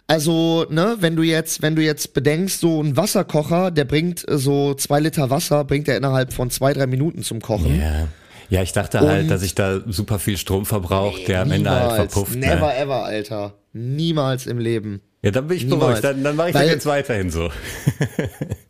[0.07, 4.37] Also, ne, wenn du jetzt, wenn du jetzt bedenkst, so ein Wasserkocher, der bringt äh,
[4.37, 7.79] so zwei Liter Wasser, bringt er innerhalb von zwei, drei Minuten zum Kochen.
[7.79, 8.07] Ja.
[8.49, 11.69] Ja, ich dachte Und- halt, dass ich da super viel Strom verbraucht, der am Ende
[11.71, 12.35] halt verpufft.
[12.35, 12.77] Never Ne?
[12.77, 13.53] ever, Alter.
[13.71, 15.01] Niemals im Leben.
[15.23, 15.79] Ja, dann bin ich Niemals.
[16.01, 16.03] beruhigt.
[16.03, 17.49] Dann, dann mache ich Weil- das jetzt weiterhin so.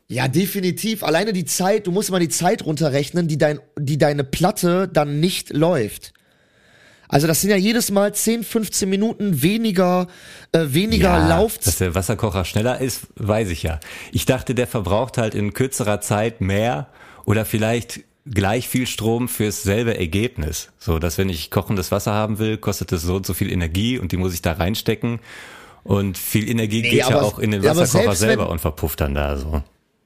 [0.07, 1.03] Ja, definitiv.
[1.03, 5.21] Alleine die Zeit, du musst mal die Zeit runterrechnen, die, dein, die deine Platte dann
[5.21, 6.11] nicht läuft.
[7.11, 10.07] Also das sind ja jedes Mal 10, 15 Minuten weniger,
[10.53, 11.79] äh, weniger Dass Laufzeit.
[11.81, 13.79] der Wasserkocher schneller ist, weiß ich ja.
[14.13, 16.87] Ich dachte, der verbraucht halt in kürzerer Zeit mehr
[17.25, 20.69] oder vielleicht gleich viel Strom fürs selbe Ergebnis.
[20.79, 23.99] So, dass wenn ich kochendes Wasser haben will, kostet es so und so viel Energie
[23.99, 25.19] und die muss ich da reinstecken.
[25.83, 29.01] Und viel Energie geht ja auch in den ja, Wasserkocher selbst wenn- selber und verpufft
[29.01, 29.61] dann da so.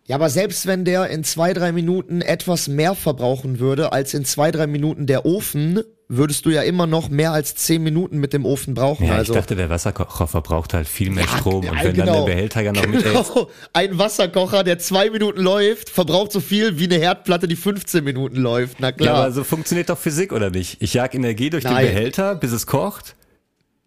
[0.07, 4.23] Ja, aber selbst wenn der in zwei, drei Minuten etwas mehr verbrauchen würde als in
[4.23, 8.31] zwei, drei Minuten der Ofen, würdest du ja immer noch mehr als zehn Minuten mit
[8.31, 9.07] dem Ofen brauchen.
[9.07, 9.33] Ja, also.
[9.33, 11.63] ich dachte, der Wasserkocher verbraucht halt viel mehr Ja, Strom.
[11.63, 12.25] ja, Und wenn dann genau.
[12.25, 13.49] der Behälter ja noch mit Genau.
[13.73, 18.35] Ein Wasserkocher, der zwei Minuten läuft, verbraucht so viel wie eine Herdplatte, die 15 Minuten
[18.35, 18.77] läuft.
[18.79, 19.15] Na Ja, klar.
[19.23, 20.77] aber so funktioniert doch Physik, oder nicht?
[20.83, 21.77] Ich jag Energie durch Nein.
[21.83, 23.15] den Behälter, bis es kocht.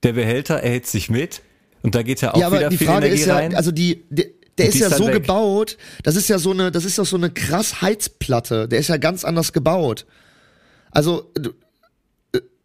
[0.02, 1.42] Der Behälter erhitzt sich mit.
[1.82, 3.54] Und da geht ja auch ja, aber wieder die viel Frage Energie ist ja, rein.
[3.54, 4.26] also die, der,
[4.58, 5.14] der ist ja so weg.
[5.14, 8.68] gebaut, das ist ja so eine, das ist doch so eine krass Heizplatte.
[8.68, 10.06] Der ist ja ganz anders gebaut.
[10.90, 11.50] Also, äh,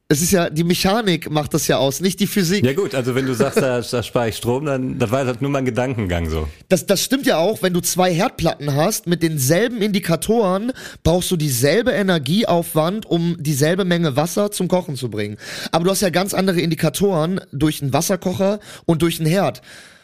[0.10, 2.64] es ist ja, die Mechanik macht das ja aus, nicht die Physik.
[2.64, 5.42] ja gut, also wenn du sagst, da, da spare ich Strom, dann das war halt
[5.42, 6.48] nur mein Gedankengang so.
[6.70, 10.72] Das, das stimmt ja auch, wenn du zwei Herdplatten hast mit denselben Indikatoren,
[11.04, 15.38] brauchst du dieselbe Energieaufwand, um dieselbe Menge Wasser zum Kochen zu bringen.
[15.72, 19.62] Aber du hast ja ganz andere Indikatoren durch einen Wasserkocher und durch einen Herd.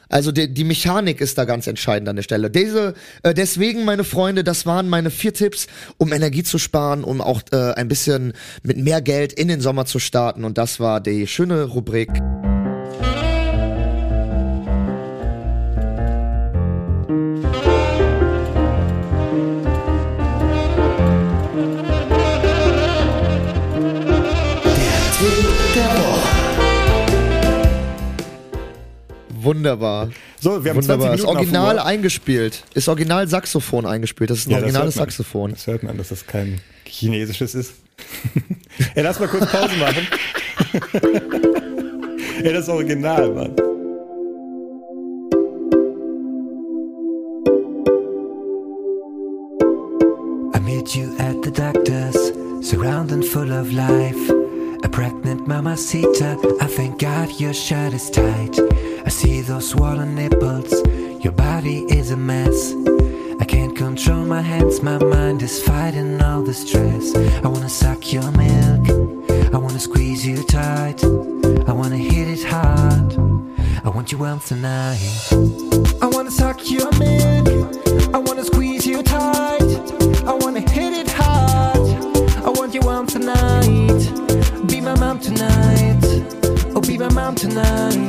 [0.10, 2.50] Also die, die Mechanik ist da ganz entscheidend an der Stelle.
[2.50, 5.68] Diese, äh, deswegen, meine Freunde, das waren meine vier Tipps,
[5.98, 9.86] um Energie zu sparen, um auch äh, ein bisschen mit mehr Geld in den Sommer
[9.86, 10.44] zu starten.
[10.44, 12.10] Und das war die schöne Rubrik.
[29.50, 30.10] Wunderbar.
[30.40, 31.08] So, wir haben Wunderbar.
[31.08, 32.64] 20 Ist Minuten auf original eingespielt.
[32.76, 34.30] Ist original Saxophon eingespielt.
[34.30, 35.10] Das ist ein Ja, originales hört man.
[35.10, 35.52] Saxophon.
[35.54, 37.74] Das hört man, dass das kein chinesisches ist.
[38.96, 40.08] Ey, lass mal kurz Pause machen.
[42.44, 43.56] Ey, das ist original, Mann.
[50.54, 52.32] I met you at the doctor's,
[52.62, 54.30] surrounded full of life.
[54.84, 58.56] A pregnant mamacita, I thank God your shirt is tight.
[59.10, 60.72] I see those swollen nipples,
[61.24, 62.76] your body is a mess.
[63.40, 67.16] I can't control my hands, my mind is fighting all the stress.
[67.44, 68.88] I wanna suck your milk,
[69.52, 71.04] I wanna squeeze you tight.
[71.68, 73.18] I wanna hit it hard,
[73.84, 75.02] I want you well tonight.
[76.04, 77.48] I wanna suck your milk.
[78.14, 79.70] I wanna squeeze you tight.
[80.28, 82.46] I wanna hit it hard.
[82.46, 84.02] I want you on tonight.
[84.68, 86.00] Be my mom tonight.
[86.76, 88.09] Oh, be my mom tonight.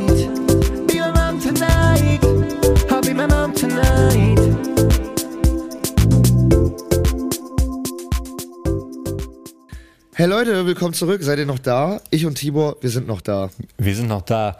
[10.20, 11.22] Hey Leute, willkommen zurück.
[11.22, 12.02] Seid ihr noch da?
[12.10, 13.48] Ich und Tibor, wir sind noch da.
[13.78, 14.58] Wir sind noch da.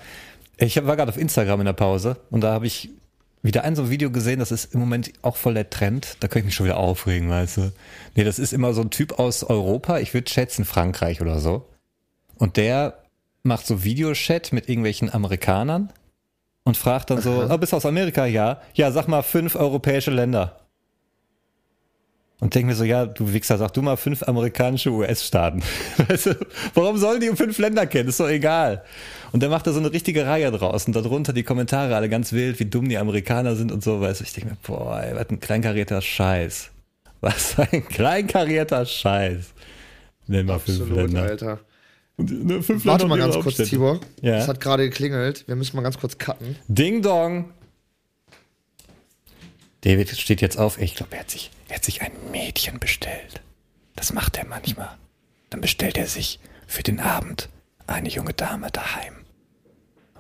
[0.57, 2.89] Ich war gerade auf Instagram in der Pause und da habe ich
[3.43, 6.17] wieder ein so ein Video gesehen, das ist im Moment auch voll der Trend.
[6.21, 7.73] Da kann ich mich schon wieder aufregen, weißt du.
[8.15, 11.67] Nee, das ist immer so ein Typ aus Europa, ich würde schätzen Frankreich oder so.
[12.39, 12.95] Und der
[13.43, 15.93] macht so Videochat mit irgendwelchen Amerikanern
[16.65, 18.25] und fragt dann so, ah, bist du aus Amerika?
[18.25, 18.63] Ja.
[18.73, 20.60] Ja, sag mal fünf europäische Länder.
[22.41, 25.63] Und denk mir so, ja, du Wichser, sag du mal fünf amerikanische US-Staaten.
[26.09, 26.37] Weißt du,
[26.73, 28.09] warum sollen die fünf Länder kennen?
[28.09, 28.83] Ist doch egal.
[29.33, 32.33] Und der macht da so eine richtige Reihe draus und darunter die Kommentare alle ganz
[32.33, 34.25] wild, wie dumm die Amerikaner sind und so, weißt du.
[34.25, 36.71] Ich denke mir, boah, ey, was ein kleinkarierter Scheiß.
[37.21, 39.53] Was ein kleinkarierter Scheiß.
[40.27, 41.23] Nenn mal fünf Länder.
[41.23, 41.61] Alter.
[42.17, 43.57] Und, ne, fünf Warte Länder mal ganz kurz.
[43.69, 44.01] Tibor.
[44.23, 44.39] Ja.
[44.39, 45.47] Es hat gerade geklingelt.
[45.47, 46.57] Wir müssen mal ganz kurz cutten.
[46.69, 47.53] Ding Dong.
[49.83, 50.79] David steht jetzt auf.
[50.79, 53.43] Ich glaube, er hat sich, er hat sich ein Mädchen bestellt.
[53.97, 54.99] Das macht er manchmal.
[55.49, 57.49] Dann bestellt er sich für den Abend
[57.87, 59.25] eine junge Dame daheim.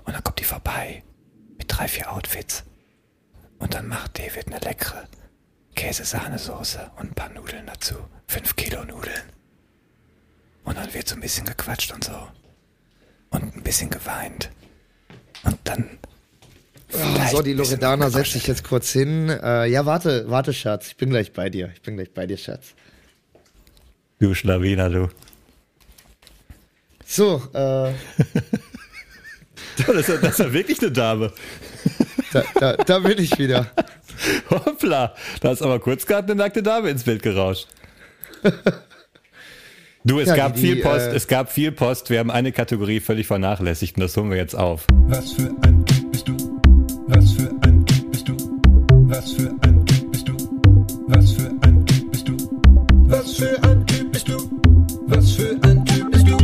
[0.04, 1.02] Und dann kommt die vorbei
[1.58, 2.64] mit drei, vier Outfits.
[3.58, 5.06] Und dann macht David eine leckere
[5.74, 7.94] Käse-Sahnesoße und ein paar Nudeln dazu.
[8.26, 9.32] Fünf Kilo Nudeln.
[10.64, 12.28] Und dann wird so ein bisschen gequatscht und so.
[13.30, 14.50] Und ein bisschen geweint.
[15.44, 15.98] Und dann
[17.02, 19.28] Vielleicht so, die Loredana setzt sich jetzt kurz hin.
[19.28, 20.88] Äh, ja, warte, warte, Schatz.
[20.88, 21.70] Ich bin gleich bei dir.
[21.74, 22.74] Ich bin gleich bei dir, Schatz.
[24.18, 25.08] Du Schlawiner, du.
[27.06, 27.92] So, äh,
[29.86, 31.32] Das ist, ja, das ist ja wirklich eine Dame.
[32.32, 33.70] da, da, da bin ich wieder.
[34.50, 37.66] Hoppla, da ist aber kurz gerade eine nackte Dame ins Bild gerauscht.
[40.02, 42.08] Du, es Ja, gab die- viel Post, äh, es gab viel Post.
[42.08, 44.86] Wir haben eine Kategorie völlig vernachlässigt und das holen wir jetzt auf.
[45.08, 46.59] Was für ein Typ bist du?
[49.10, 50.36] Was für ein Typ bist du?
[51.08, 52.36] Was für ein Typ bist du?
[53.08, 54.38] Was für ein Typ bist du?
[55.08, 56.38] Was für ein Typ bist du?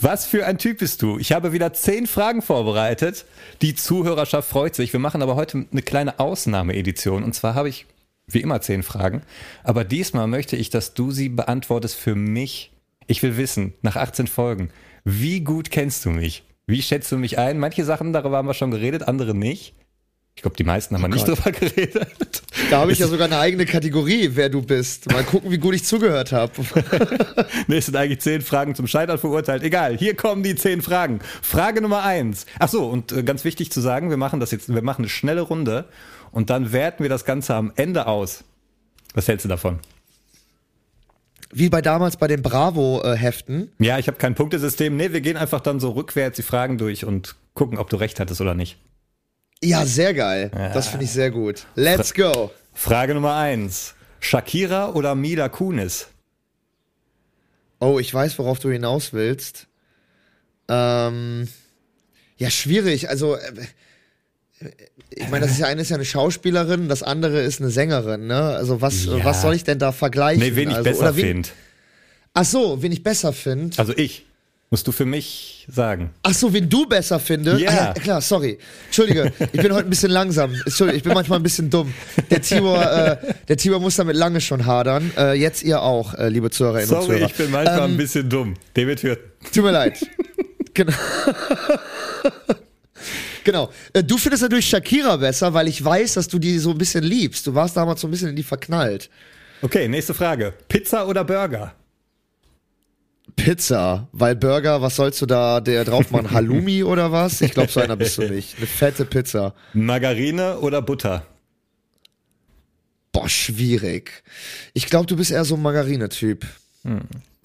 [0.00, 1.18] Was für ein Typ bist du?
[1.18, 3.26] Ich habe wieder zehn Fragen vorbereitet.
[3.60, 4.92] Die Zuhörerschaft freut sich.
[4.92, 7.24] Wir machen aber heute eine kleine Ausnahmeedition.
[7.24, 7.86] Und zwar habe ich
[8.28, 9.22] wie immer zehn Fragen.
[9.64, 12.70] Aber diesmal möchte ich, dass du sie beantwortest für mich.
[13.08, 14.70] Ich will wissen, nach 18 Folgen,
[15.04, 16.44] wie gut kennst du mich?
[16.68, 17.58] Wie schätzt du mich ein?
[17.58, 19.74] Manche Sachen, darüber haben wir schon geredet, andere nicht.
[20.36, 22.42] Ich glaube, die meisten haben wir nicht drüber geredet.
[22.70, 25.10] Da habe ich ja sogar eine eigene Kategorie, wer du bist.
[25.10, 26.52] Mal gucken, wie gut ich zugehört habe.
[27.68, 29.62] Nee, es sind eigentlich zehn Fragen zum Scheitern verurteilt.
[29.62, 31.20] Egal, hier kommen die zehn Fragen.
[31.42, 32.46] Frage Nummer eins.
[32.58, 35.08] Ach so, und äh, ganz wichtig zu sagen, wir machen das jetzt, wir machen eine
[35.08, 35.86] schnelle Runde
[36.32, 38.44] und dann werten wir das Ganze am Ende aus.
[39.14, 39.80] Was hältst du davon?
[41.50, 43.72] Wie bei damals bei den Bravo-Heften.
[43.78, 44.96] Ja, ich habe kein Punktesystem.
[44.96, 48.20] Nee, wir gehen einfach dann so rückwärts die Fragen durch und gucken, ob du recht
[48.20, 48.76] hattest oder nicht.
[49.62, 50.50] Ja, sehr geil.
[50.74, 51.66] Das finde ich sehr gut.
[51.74, 52.50] Let's go.
[52.74, 53.94] Frage Nummer eins.
[54.20, 56.08] Shakira oder Mila Kunis?
[57.78, 59.66] Oh, ich weiß, worauf du hinaus willst.
[60.68, 61.48] Ähm,
[62.38, 63.08] ja, schwierig.
[63.08, 64.70] Also, äh,
[65.10, 68.26] ich meine, das ist ja eine ist ja eine Schauspielerin, das andere ist eine Sängerin,
[68.26, 68.40] ne?
[68.42, 69.24] Also was, Ja.
[69.24, 70.42] was soll ich denn da vergleichen?
[70.42, 71.48] Nee, wen ich also, besser finde.
[72.34, 73.78] Ach so, wen ich besser finde.
[73.78, 74.26] Also ich.
[74.68, 76.10] Musst du für mich sagen.
[76.24, 77.60] Ach so, wen du besser findest?
[77.60, 77.70] Ja.
[77.70, 78.58] Ah, ja, klar, sorry.
[78.86, 80.52] Entschuldige, ich bin heute ein bisschen langsam.
[80.64, 81.94] Entschuldige, ich bin manchmal ein bisschen dumm.
[82.30, 85.12] Der Tibor, äh, der Tibor muss damit lange schon hadern.
[85.16, 87.26] Äh, jetzt ihr auch, äh, liebe Zuhörerinnen und Sorry, Zuhörer.
[87.30, 88.54] ich bin manchmal Ähm, ein bisschen dumm.
[88.74, 89.20] David hört.
[89.54, 90.04] Tut mir leid.
[90.74, 90.92] genau.
[93.44, 93.70] genau.
[94.04, 97.46] Du findest natürlich Shakira besser, weil ich weiß, dass du die so ein bisschen liebst.
[97.46, 99.10] Du warst damals so ein bisschen in die verknallt.
[99.62, 100.54] Okay, nächste Frage.
[100.68, 101.72] Pizza oder Burger?
[103.36, 106.30] Pizza, weil Burger, was sollst du da der drauf machen?
[106.32, 107.40] Halloumi oder was?
[107.42, 108.56] Ich glaube, so einer bist du nicht.
[108.56, 109.54] Eine fette Pizza.
[109.74, 111.24] Margarine oder Butter?
[113.12, 114.22] Boah, schwierig.
[114.74, 116.46] Ich glaube, du bist eher so ein Margarine-Typ.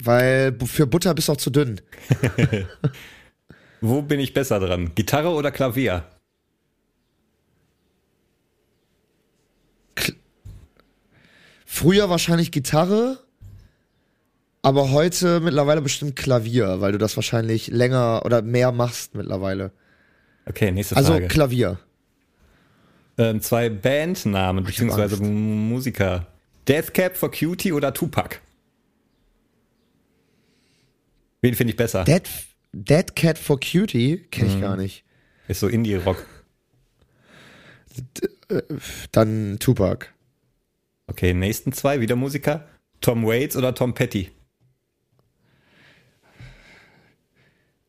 [0.02, 1.80] Weil bu- für Butter bist du auch zu dünn.
[3.80, 4.94] Wo bin ich besser dran?
[4.94, 6.04] Gitarre oder Klavier?
[11.64, 13.18] Früher wahrscheinlich Gitarre,
[14.62, 19.72] aber heute mittlerweile bestimmt Klavier, weil du das wahrscheinlich länger oder mehr machst mittlerweile.
[20.46, 21.28] Okay, nächste Also Frage.
[21.28, 21.78] Klavier.
[23.18, 26.26] ähm, zwei Bandnamen beziehungsweise Musiker.
[26.68, 28.36] Deathcap for Cutie oder Tupac?
[31.40, 32.04] Wen finde ich besser?
[32.04, 32.22] Dead,
[32.72, 35.04] Dead Cat for Cutie kenne ich gar nicht.
[35.48, 36.24] Ist so Indie-Rock.
[39.10, 40.06] Dann Tupac.
[41.08, 42.68] Okay, nächsten zwei, wieder Musiker.
[43.00, 44.30] Tom Waits oder Tom Petty?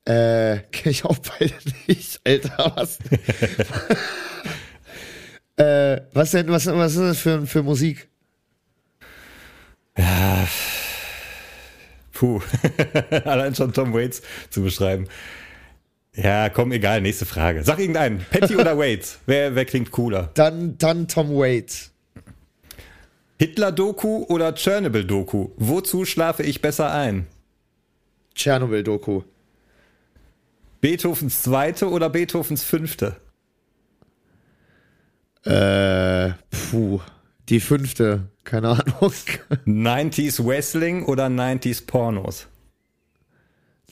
[0.06, 1.54] Äh, kenne ich auch beide
[1.88, 2.74] nicht, Alter.
[2.76, 3.00] Was,
[5.58, 8.08] äh, was denn, was, was ist das für, für Musik?
[12.13, 12.42] Puh,
[13.26, 15.08] allein schon Tom Waits zu beschreiben.
[16.16, 17.63] Ja, komm, egal, nächste Frage.
[17.63, 18.26] Sag irgendeinen.
[18.30, 19.20] Petty oder Waits?
[19.26, 20.30] Wer, wer klingt cooler?
[20.36, 21.92] Dann, dann Tom Waits.
[23.39, 25.50] Hitler-Doku oder Chernobyl-Doku?
[25.58, 27.28] Wozu schlafe ich besser ein?
[28.36, 29.24] Tschernobyl-Doku.
[30.84, 33.15] Beethovens zweite oder Beethovens fünfte?
[35.46, 37.00] Äh, puh.
[37.48, 38.30] Die fünfte.
[38.43, 39.13] Keine Ahnung.
[39.65, 42.48] 90s Wrestling oder 90s Pornos?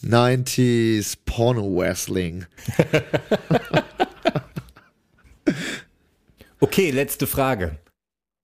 [0.03, 2.45] 90s Porno Wrestling.
[6.63, 7.79] Okay, letzte Frage.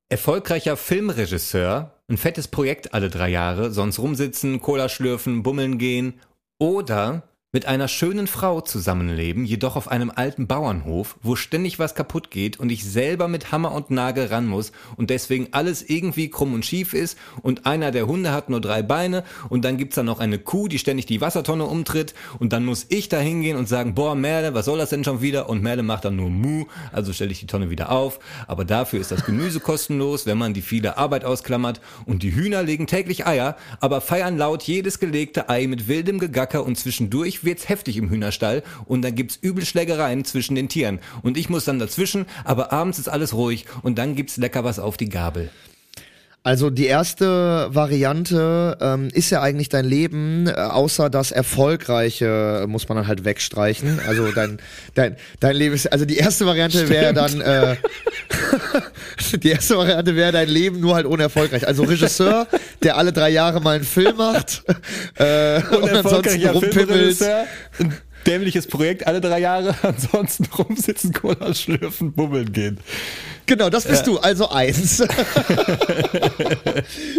[0.09, 6.19] Erfolgreicher Filmregisseur, ein fettes Projekt alle drei Jahre, sonst rumsitzen, Cola schlürfen, bummeln gehen
[6.57, 12.29] oder mit einer schönen Frau zusammenleben, jedoch auf einem alten Bauernhof, wo ständig was kaputt
[12.29, 16.53] geht und ich selber mit Hammer und Nagel ran muss und deswegen alles irgendwie krumm
[16.53, 20.03] und schief ist und einer der Hunde hat nur drei Beine und dann gibt's da
[20.03, 23.69] noch eine Kuh, die ständig die Wassertonne umtritt und dann muss ich da hingehen und
[23.69, 25.47] sagen, boah Merle, was soll das denn schon wieder?
[25.47, 28.99] Und Merle macht dann nur Mu, also stelle ich die Tonne wieder auf, aber dafür
[28.99, 33.25] ist das Gemüse kostenlos, wenn man die viele Arbeit ausklammert und die Hühner legen täglich
[33.25, 38.09] Eier, aber feiern laut jedes gelegte Ei mit wildem Gegacker und zwischendurch wird's heftig im
[38.09, 42.71] Hühnerstall und dann gibt's übel Schlägereien zwischen den Tieren und ich muss dann dazwischen, aber
[42.71, 45.49] abends ist alles ruhig und dann gibt's lecker was auf die Gabel.
[46.47, 52.67] Also die erste Variante ähm, ist ja eigentlich dein Leben, äh, außer das Erfolgreiche äh,
[52.67, 53.99] muss man dann halt wegstreichen.
[54.07, 54.57] Also dein,
[54.95, 57.75] dein, dein Leben ist, also die erste Variante wäre dann, äh,
[59.43, 61.67] die erste Variante wäre dein Leben nur halt unerfolgreich.
[61.67, 62.47] Also Regisseur,
[62.81, 64.63] der alle drei Jahre mal einen Film macht
[65.19, 67.25] äh, und, ansonsten rumpimmelt.
[68.25, 72.79] Dämliches Projekt alle drei Jahre, ansonsten rumsitzen, Cola schlürfen, bummeln gehen.
[73.47, 74.99] Genau, das bist du, also eins.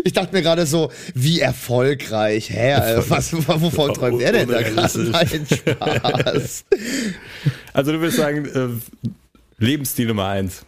[0.05, 2.73] ich dachte mir gerade so, wie erfolgreich, hä?
[2.75, 4.99] äh, Was, wovon träumt er denn da gerade?
[4.99, 6.65] Nein, Spaß.
[7.73, 8.69] Also du würdest sagen, äh,
[9.65, 10.67] Lebensstil Nummer eins.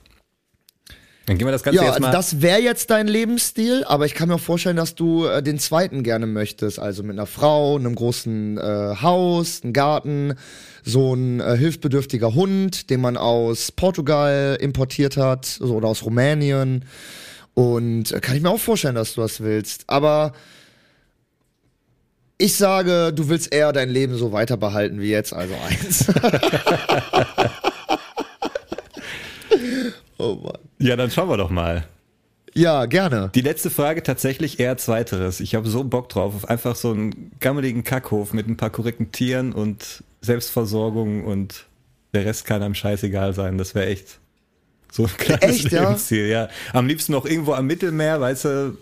[1.30, 2.10] Dann gehen wir das Ganze Ja, jetzt also mal.
[2.10, 5.60] das wäre jetzt dein Lebensstil, aber ich kann mir auch vorstellen, dass du äh, den
[5.60, 6.80] zweiten gerne möchtest.
[6.80, 10.34] Also mit einer Frau, einem großen äh, Haus, einem Garten,
[10.82, 16.84] so ein äh, hilfsbedürftiger Hund, den man aus Portugal importiert hat so, oder aus Rumänien.
[17.54, 19.84] Und äh, kann ich mir auch vorstellen, dass du das willst.
[19.86, 20.32] Aber
[22.38, 26.06] ich sage, du willst eher dein Leben so weiter behalten wie jetzt, also eins.
[30.18, 30.59] oh Mann.
[30.80, 31.86] Ja, dann schauen wir doch mal.
[32.54, 33.30] Ja, gerne.
[33.34, 35.40] Die letzte Frage tatsächlich eher zweiteres.
[35.40, 39.12] Ich habe so Bock drauf, auf einfach so einen gammeligen Kackhof mit ein paar korrekten
[39.12, 41.66] Tieren und Selbstversorgung und
[42.12, 43.56] der Rest kann einem scheißegal sein.
[43.56, 44.18] Das wäre echt
[44.90, 45.82] so ein kleines Echt, ja?
[45.82, 46.26] Lebensziel.
[46.26, 46.48] Ja?
[46.72, 48.78] Am liebsten noch irgendwo am Mittelmeer, weißt du,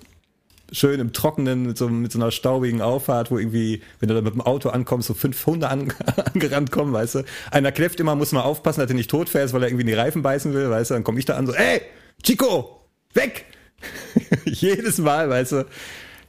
[0.73, 4.21] schön im Trockenen mit so, mit so einer staubigen Auffahrt, wo irgendwie, wenn du da
[4.21, 5.93] mit dem Auto ankommst, so fünf Hunde an,
[6.35, 7.25] angerannt kommen, weißt du.
[7.51, 9.89] Einer kläfft immer, muss mal aufpassen, dass er nicht tot fährst, weil er irgendwie in
[9.89, 10.95] die Reifen beißen will, weißt du.
[10.95, 11.83] Dann komme ich da an so, ey,
[12.23, 12.83] Chico,
[13.15, 13.47] weg!
[14.45, 15.67] Jedes Mal, weißt du,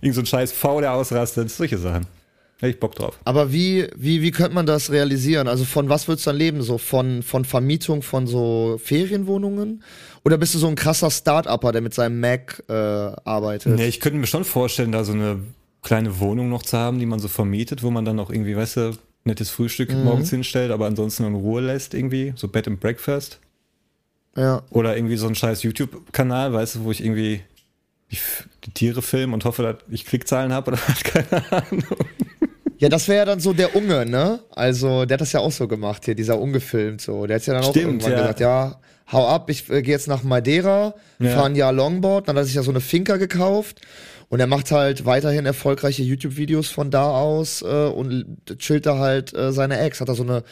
[0.02, 2.06] irgend so ein scheiß V, der ausrastet, solche Sachen.
[2.60, 3.17] Hätte ich Bock drauf.
[3.23, 5.47] Aber wie, wie, wie könnte man das realisieren?
[5.47, 6.62] Also von was würdest du dann leben?
[6.62, 9.82] So von, von Vermietung von so Ferienwohnungen?
[10.29, 13.75] Oder bist du so ein krasser Start-Upper, der mit seinem Mac äh, arbeitet?
[13.75, 15.39] Nee, ich könnte mir schon vorstellen, da so eine
[15.81, 18.77] kleine Wohnung noch zu haben, die man so vermietet, wo man dann auch irgendwie, weißt
[18.77, 23.39] du, nettes Frühstück morgens hinstellt, aber ansonsten in Ruhe lässt irgendwie, so Bed and Breakfast.
[24.35, 24.61] Ja.
[24.69, 27.41] Oder irgendwie so ein scheiß YouTube-Kanal, weißt du, wo ich irgendwie
[28.11, 28.17] die,
[28.65, 31.83] die Tiere filme und hoffe, dass ich Klickzahlen habe oder was, keine Ahnung.
[32.77, 34.41] Ja, das wäre ja dann so der Unge, ne?
[34.51, 37.25] Also, der hat das ja auch so gemacht hier, dieser ungefilmt so.
[37.25, 38.17] Der hat ja dann auch Stimmt, irgendwann ja.
[38.19, 38.79] gesagt, ja,
[39.12, 41.30] hau ab, ich äh, gehe jetzt nach Madeira, Ja.
[41.32, 43.82] fahr ein Jahr Longboard, dann hat er sich ja so eine Finca gekauft
[44.30, 49.34] und er macht halt weiterhin erfolgreiche YouTube-Videos von da aus äh, und chillt da halt
[49.34, 50.00] äh, seine Ex.
[50.02, 50.43] Hat er so eine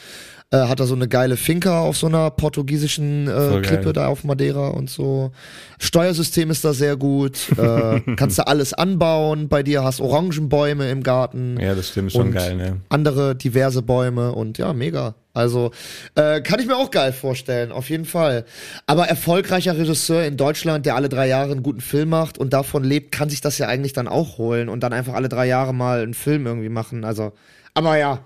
[0.51, 3.61] äh, hat er so eine geile Finca auf so einer portugiesischen äh.
[3.61, 5.31] Klippe da auf Madeira und so.
[5.77, 7.49] Steuersystem ist da sehr gut.
[7.57, 12.31] äh, kannst du alles anbauen bei dir, hast Orangenbäume im Garten Ja, das stimmt schon
[12.31, 12.77] geil, ne?
[12.87, 15.15] andere diverse Bäume und ja, mega.
[15.33, 15.71] Also
[16.15, 18.45] äh, kann ich mir auch geil vorstellen, auf jeden Fall.
[18.87, 22.83] Aber erfolgreicher Regisseur in Deutschland, der alle drei Jahre einen guten Film macht und davon
[22.83, 25.73] lebt, kann sich das ja eigentlich dann auch holen und dann einfach alle drei Jahre
[25.73, 27.03] mal einen Film irgendwie machen.
[27.03, 27.33] Also,
[27.75, 28.21] aber ja,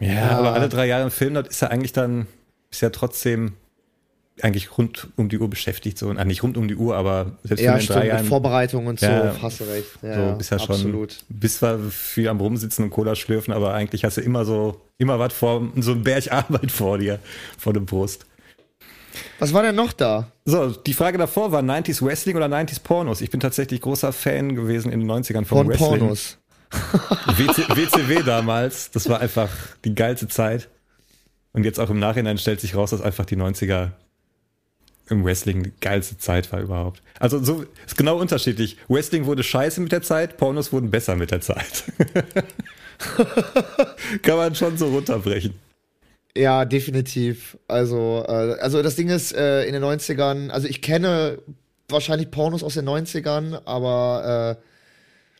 [0.00, 2.26] Ja, aber alle drei Jahre im Film, das ist ja eigentlich dann,
[2.70, 3.54] ist ja trotzdem
[4.42, 7.62] eigentlich rund um die Uhr beschäftigt, so, ah, nicht rund um die Uhr, aber selbst
[7.62, 9.88] ja, in stimmt, drei mit Jahren, Vorbereitung und so, Ja, hast du recht.
[10.02, 11.24] Ja, so, bist ja schon, absolut.
[11.28, 15.18] bist zwar viel am Rumsitzen und Cola schlürfen, aber eigentlich hast du immer so, immer
[15.18, 17.18] was vor, so ein Berg Arbeit vor dir,
[17.56, 18.26] vor der Brust.
[19.40, 20.30] Was war denn noch da?
[20.44, 23.20] So, die Frage davor war 90s Wrestling oder 90s Pornos.
[23.20, 25.98] Ich bin tatsächlich großer Fan gewesen in den 90ern vom Von Wrestling.
[25.98, 26.38] Pornos.
[26.70, 29.50] WC, WCW damals, das war einfach
[29.84, 30.68] die geilste Zeit.
[31.52, 33.92] Und jetzt auch im Nachhinein stellt sich raus, dass einfach die 90er
[35.08, 37.02] im Wrestling die geilste Zeit war überhaupt.
[37.18, 38.76] Also so ist genau unterschiedlich.
[38.88, 41.84] Wrestling wurde scheiße mit der Zeit, Pornos wurden besser mit der Zeit.
[44.22, 45.54] Kann man schon so runterbrechen.
[46.36, 47.56] Ja, definitiv.
[47.66, 51.38] Also, äh, also das Ding ist, äh, in den 90ern, also ich kenne
[51.88, 54.62] wahrscheinlich Pornos aus den 90ern, aber äh,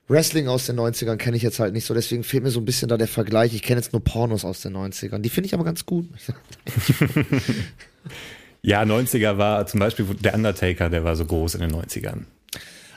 [0.08, 2.64] Wrestling aus den 90ern kenne ich jetzt halt nicht so, deswegen fehlt mir so ein
[2.64, 3.54] bisschen da der Vergleich.
[3.54, 5.18] Ich kenne jetzt nur Pornos aus den 90ern.
[5.18, 6.08] Die finde ich aber ganz gut.
[8.60, 12.24] Ja, 90er war zum Beispiel der Undertaker, der war so groß in den 90ern.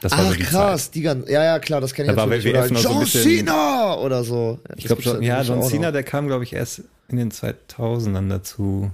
[0.02, 0.50] Das war Ach so die Zeit.
[0.50, 2.45] krass, die ganz, ja, ja, klar, das kenne ich Da war natürlich.
[2.56, 4.60] WWF Oder so John bisschen- Cena oder so.
[4.78, 8.89] Ich glaube schon, ja, John Cena, der kam, glaube ich, erst in den 2000ern dazu.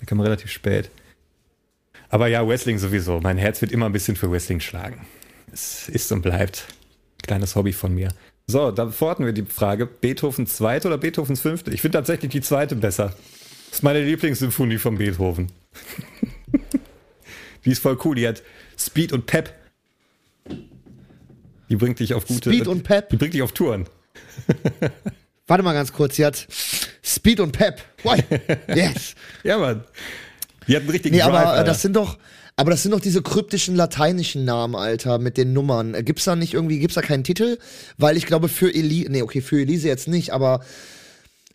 [0.00, 0.90] Der kam relativ spät.
[2.08, 3.20] Aber ja, Wrestling sowieso.
[3.20, 5.06] Mein Herz wird immer ein bisschen für Wrestling schlagen.
[5.52, 6.64] Es ist und bleibt
[7.28, 8.08] kleines Hobby von mir.
[8.48, 11.70] So, davor hatten wir die Frage, Beethovens zweite oder Beethovens fünfte?
[11.70, 13.14] Ich finde tatsächlich die zweite besser.
[13.68, 15.52] Das ist meine Lieblingssymphonie von Beethoven.
[17.64, 18.16] die ist voll cool.
[18.16, 18.42] Die hat
[18.78, 19.52] Speed und Pep.
[21.68, 22.50] Die bringt dich auf gute...
[22.50, 23.10] Speed und Pep?
[23.10, 23.84] Die bringt dich auf Touren.
[25.46, 26.46] Warte mal ganz kurz, sie hat
[27.02, 27.82] Speed und Pep.
[28.02, 28.22] Why?
[28.74, 29.14] Yes.
[29.44, 29.84] Ja, Mann.
[30.66, 31.64] Die hat einen richtigen Nee, Drive, aber Alter.
[31.64, 32.18] das sind doch,
[32.58, 35.94] aber das sind doch diese kryptischen lateinischen Namen, Alter, mit den Nummern.
[35.94, 37.56] Äh, Gibt's da nicht irgendwie, gibt's da keinen Titel?
[37.98, 40.60] Weil ich glaube für Elise, nee, okay, für Elise jetzt nicht, aber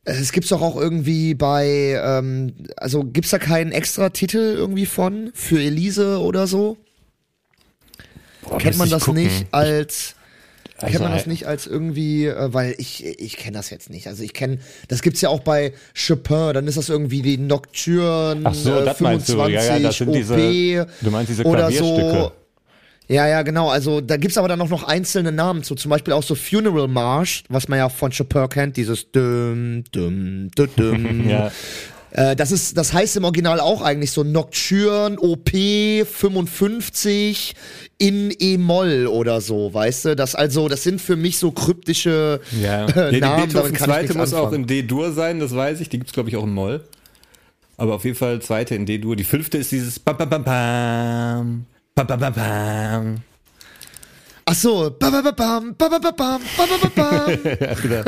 [0.06, 4.86] äh, es gibt's doch auch irgendwie bei, ähm, also gibt's da keinen extra Titel irgendwie
[4.86, 6.78] von für Elise oder so?
[8.44, 9.24] Boah, Kennt man das gucken.
[9.24, 10.16] nicht als
[10.78, 14.08] Also, kennt man das nicht als irgendwie, äh, weil ich, ich kenne das jetzt nicht.
[14.08, 14.58] Also ich kenne,
[14.88, 18.86] das gibt's ja auch bei Chopin, dann ist das irgendwie die Nocturne Ach so, äh,
[18.86, 19.38] das meinst du.
[19.38, 22.32] Ja, ja, das sind OP diese- du meinst diese oder so.
[23.10, 23.70] Ja, ja, genau.
[23.70, 25.76] Also da gibt's aber dann auch noch einzelne Namen zu.
[25.76, 30.50] Zum Beispiel auch so Funeral March, was man ja von Chopin kennt, dieses düm, düm,
[30.58, 31.30] düm, düm.
[31.30, 31.52] Ja.
[32.14, 37.56] Äh, das ist, das heißt im Original auch eigentlich so Nocturne OP 55
[37.98, 40.16] in E-Moll oder so, weißt du?
[40.16, 42.86] Das also, das sind für mich so kryptische Ja.
[42.88, 44.64] äh, die Namen, Beethoven ich zweite muss auch anfangen.
[44.64, 45.90] in D-Dur sein, das weiß ich.
[45.90, 46.84] Die gibt's glaube ich, auch in Moll.
[47.78, 49.16] Aber auf jeden Fall zweite in D-Dur.
[49.16, 51.66] Die fünfte ist dieses Bam, bam, bam, bam.
[51.96, 53.16] Bam, bam, bam, bam.
[54.54, 54.90] Ach so,
[57.82, 58.04] genau.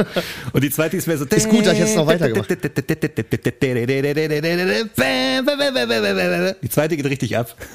[0.53, 1.25] Und die zweite ist mehr so.
[1.25, 2.49] Ist gut, dass ich jetzt noch weitergemacht
[6.61, 7.55] Die zweite geht richtig ab.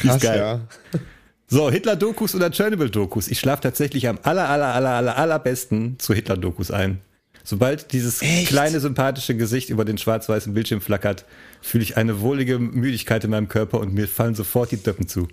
[0.00, 0.38] Krass, ist geil.
[0.38, 0.60] ja.
[1.48, 3.28] So, Hitler-Dokus oder Chernobyl-Dokus?
[3.28, 7.00] Ich schlafe tatsächlich am aller, aller, aller, aller, allerbesten zu Hitler-Dokus ein.
[7.44, 8.48] Sobald dieses Echt?
[8.48, 11.24] kleine, sympathische Gesicht über den schwarz-weißen Bildschirm flackert,
[11.60, 15.28] fühle ich eine wohlige Müdigkeit in meinem Körper und mir fallen sofort die Döppen zu.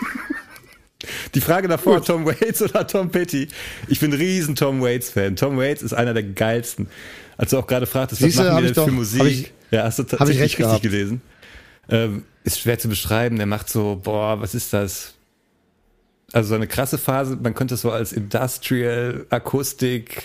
[1.34, 3.48] Die Frage davor, Tom Waits oder Tom Petty?
[3.88, 5.36] Ich bin ein riesen Tom Waits-Fan.
[5.36, 6.88] Tom Waits ist einer der geilsten.
[7.36, 9.22] Als du auch gerade fragtest, was machen ich denn für Musik?
[9.22, 10.82] ich- ja, hast du tatsächlich richtig gehabt.
[10.82, 11.20] gelesen.
[11.90, 13.36] Ähm, ist schwer zu beschreiben.
[13.36, 15.14] Der macht so, boah, was ist das?
[16.32, 20.24] Also so eine krasse Phase, man könnte es so als Industrial, Akustik,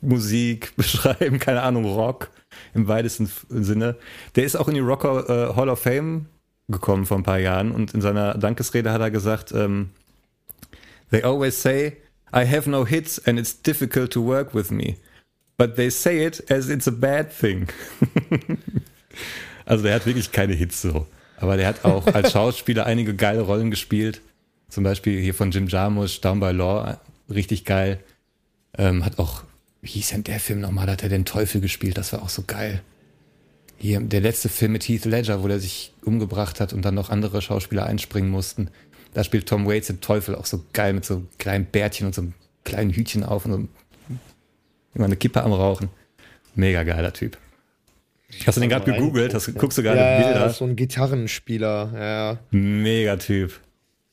[0.00, 2.30] Musik beschreiben, keine Ahnung, Rock
[2.74, 3.96] im weitesten Sinne.
[4.36, 6.26] Der ist auch in die Rocker äh, Hall of Fame
[6.72, 9.90] gekommen vor ein paar Jahren und in seiner Dankesrede hat er gesagt, ähm,
[11.10, 11.98] They always say,
[12.34, 14.96] I have no hits and it's difficult to work with me.
[15.58, 17.68] But they say it as it's a bad thing.
[19.66, 21.06] also der hat wirklich keine Hits so.
[21.36, 24.22] Aber der hat auch als Schauspieler einige geile Rollen gespielt.
[24.70, 26.98] Zum Beispiel hier von Jim Jarmusch, Down by Law,
[27.28, 28.00] richtig geil.
[28.78, 29.44] Ähm, hat auch,
[29.82, 30.86] wie hieß denn der Film nochmal?
[30.86, 32.80] Da hat er den Teufel gespielt, das war auch so geil.
[33.82, 37.10] Hier, der letzte Film mit Heath Ledger, wo der sich umgebracht hat und dann noch
[37.10, 38.70] andere Schauspieler einspringen mussten.
[39.12, 42.22] Da spielt Tom Waits den Teufel auch so geil mit so kleinen Bärtchen und so
[42.22, 44.16] einem kleinen Hütchen auf und so
[44.94, 45.88] immer eine Kippe am Rauchen.
[46.54, 47.36] Mega geiler Typ.
[48.46, 49.34] Hast du den gerade gegoogelt?
[49.34, 50.40] Hast, guckst du gerade ja, Bilder?
[50.42, 52.38] Ja, so ein Gitarrenspieler, ja.
[52.52, 53.58] Mega Typ.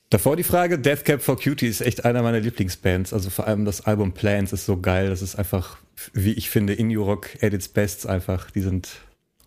[0.08, 3.12] Davor die Frage, Death Cab for Cutie ist echt einer meiner Lieblingsbands.
[3.12, 5.10] Also vor allem das Album Plans ist so geil.
[5.10, 5.76] Das ist einfach,
[6.12, 8.50] wie ich finde, Indie Rock at its best einfach.
[8.50, 8.88] Die sind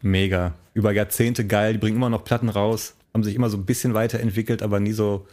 [0.04, 0.54] mega.
[0.76, 1.74] Über Jahrzehnte geil.
[1.74, 2.94] Die bringen immer noch Platten raus.
[3.14, 5.26] Haben sich immer so ein bisschen weiterentwickelt, aber nie so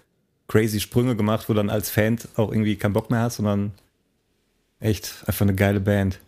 [0.49, 3.73] crazy Sprünge gemacht, wo dann als Fan auch irgendwie keinen Bock mehr hast, sondern
[4.81, 6.19] echt einfach eine geile Band.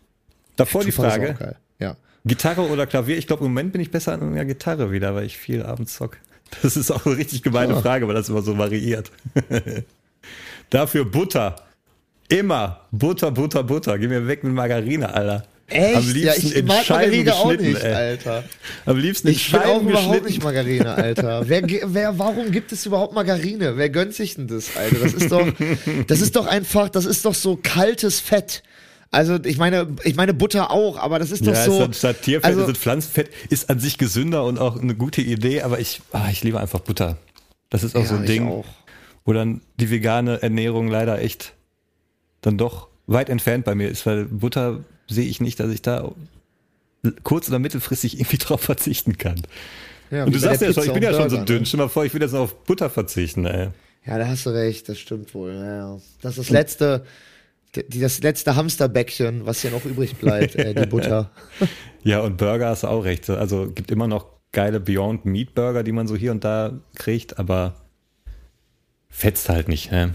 [0.56, 1.96] Davor die Frage, Ja.
[2.24, 3.18] Gitarre oder Klavier?
[3.18, 5.94] Ich glaube, im Moment bin ich besser an der Gitarre wieder, weil ich viel abends
[5.94, 6.18] zock.
[6.62, 7.80] Das ist auch eine richtig gemeine Ah.
[7.80, 9.10] Frage, weil das immer so variiert.
[10.70, 11.56] Dafür Butter.
[12.28, 12.80] Immer.
[12.92, 13.98] Butter, Butter, Butter.
[13.98, 15.46] Geh mir weg mit Margarine, Alter.
[15.68, 15.96] Echt?
[15.96, 17.92] Am liebsten ja, ich in mag Scheiben Margarine auch nicht, ey.
[17.94, 18.44] Alter.
[18.84, 21.42] Am liebsten in Ich will auch Scheiben überhaupt nicht Margarine, Alter.
[21.48, 23.76] Wer, wer, warum gibt es überhaupt Margarine?
[23.76, 24.96] Wer gönnt sich denn das, Alter?
[25.00, 25.46] Das ist doch,
[26.06, 28.62] das ist doch einfach, das ist doch so kaltes Fett.
[29.10, 31.84] Also ich meine, ich meine Butter auch, aber das ist doch Ja, so.
[31.84, 35.62] ist statt Tierfett also- ist Pflanzenfett, ist an sich gesünder und auch eine gute Idee,
[35.62, 37.18] aber ich, ah, ich liebe einfach Butter.
[37.70, 38.64] Das ist auch Ja, so ein Ding, auch.
[39.24, 41.52] wo dann die vegane Ernährung leider echt
[42.40, 44.80] dann doch weit entfernt bei mir ist, weil Butter
[45.12, 46.10] sehe ich nicht, dass ich da
[47.22, 49.42] kurz- oder mittelfristig irgendwie drauf verzichten kann.
[50.10, 51.60] Ja, und du sagst ja schon, ich bin ja schon so Burger, dünn.
[51.60, 51.66] ne?
[51.66, 53.68] Stell mal vor, ich will jetzt noch auf Butter verzichten, ey.
[54.04, 55.54] Ja, da hast du recht, das stimmt wohl.
[55.54, 55.98] Ja.
[56.20, 57.04] Das ist das letzte,
[57.72, 61.30] das letzte Hamsterbäckchen, was hier noch übrig bleibt, äh, die Butter.
[62.04, 63.30] Ja, und Burger hast du auch recht.
[63.30, 67.38] Also gibt immer noch geile Beyond Meat Burger, die man so hier und da kriegt,
[67.38, 67.76] aber
[69.08, 69.92] fetzt halt nicht.
[69.92, 70.14] Ne?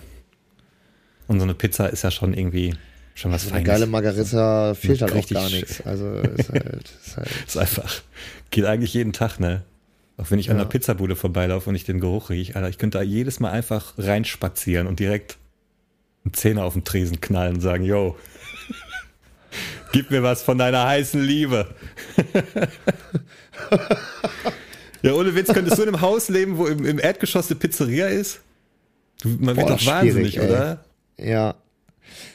[1.29, 2.75] Und so eine Pizza ist ja schon irgendwie
[3.17, 3.67] schon was So eine Feines.
[3.67, 5.81] geile Margarita fehlt halt auch Richtig gar nichts.
[5.85, 7.93] Also ist halt, ist halt ist einfach,
[8.51, 9.63] geht eigentlich jeden Tag, ne?
[10.17, 10.61] Auch wenn ich an Ja.
[10.61, 13.93] einer Pizzabude vorbeilaufe und ich den Geruch rieche, Alter, ich könnte da jedes Mal einfach
[13.97, 15.37] reinspazieren und direkt
[16.25, 18.15] einen Zehner auf den Tresen knallen und sagen, yo,
[19.91, 21.67] gib mir was von deiner heißen Liebe.
[25.01, 28.07] ja, ohne Witz, könntest du in einem Haus leben, wo im, im Erdgeschoss eine Pizzeria
[28.07, 28.41] ist?
[29.23, 30.45] Man wird Boah, doch wahnsinnig, ey.
[30.47, 30.83] oder?
[31.17, 31.55] Ja.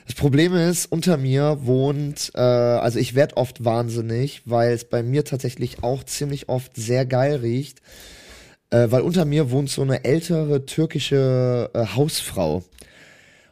[0.06, 5.02] Das Problem ist, unter mir wohnt, äh, also ich werd oft wahnsinnig, weil es bei
[5.02, 7.80] mir tatsächlich auch ziemlich oft sehr geil riecht,
[8.70, 12.64] äh, weil unter mir wohnt so eine ältere türkische äh, Hausfrau.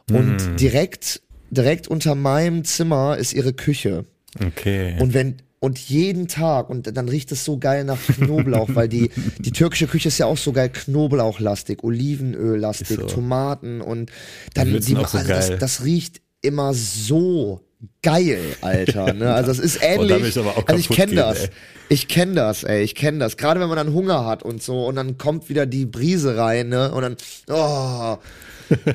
[0.09, 4.03] Und direkt, direkt unter meinem Zimmer ist ihre Küche.
[4.45, 4.97] Okay.
[4.99, 9.11] Und wenn und jeden Tag und dann riecht es so geil nach Knoblauch, weil die
[9.37, 13.05] die türkische Küche ist ja auch so geil Knoblauchlastig, Olivenöllastig, so.
[13.05, 14.11] Tomaten und
[14.55, 17.61] dann Würzen die, auch so also das, das riecht immer so
[18.01, 19.13] geil, Alter.
[19.21, 19.31] Ne?
[19.31, 20.09] Also es ist ähnlich.
[20.09, 21.39] da will ich also ich kenne das.
[21.43, 21.49] ey.
[21.89, 22.81] Ich kenne das, ey.
[22.81, 23.37] Ich kenne das.
[23.37, 26.69] Gerade wenn man dann Hunger hat und so und dann kommt wieder die Brise rein,
[26.69, 26.91] ne?
[26.91, 27.17] Und dann,
[27.49, 28.17] oh,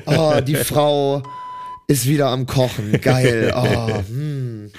[0.05, 1.23] oh die Frau
[1.87, 2.99] ist wieder am Kochen.
[2.99, 3.53] Geil.
[3.55, 4.71] Oh, hm.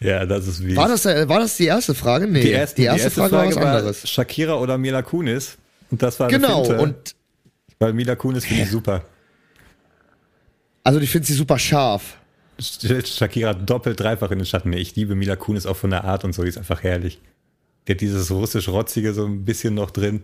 [0.00, 0.76] Ja, das ist wie.
[0.76, 2.26] War das, war das die erste Frage?
[2.26, 4.08] Nee, die erste, die erste, Frage, war was anderes.
[4.08, 5.58] Shakira oder Mila Kunis.
[5.90, 7.14] Und das war Genau, Finte, und
[7.78, 9.04] weil Mila Kunis finde ich super.
[10.84, 12.16] also ich finde sie super scharf.
[12.58, 14.70] Shakira doppelt, dreifach in den Schatten.
[14.70, 17.20] Nee, Ich liebe Mila Kunis auch von der Art und so, die ist einfach herrlich.
[17.86, 20.22] Die hat dieses russisch-rotzige so ein bisschen noch drin.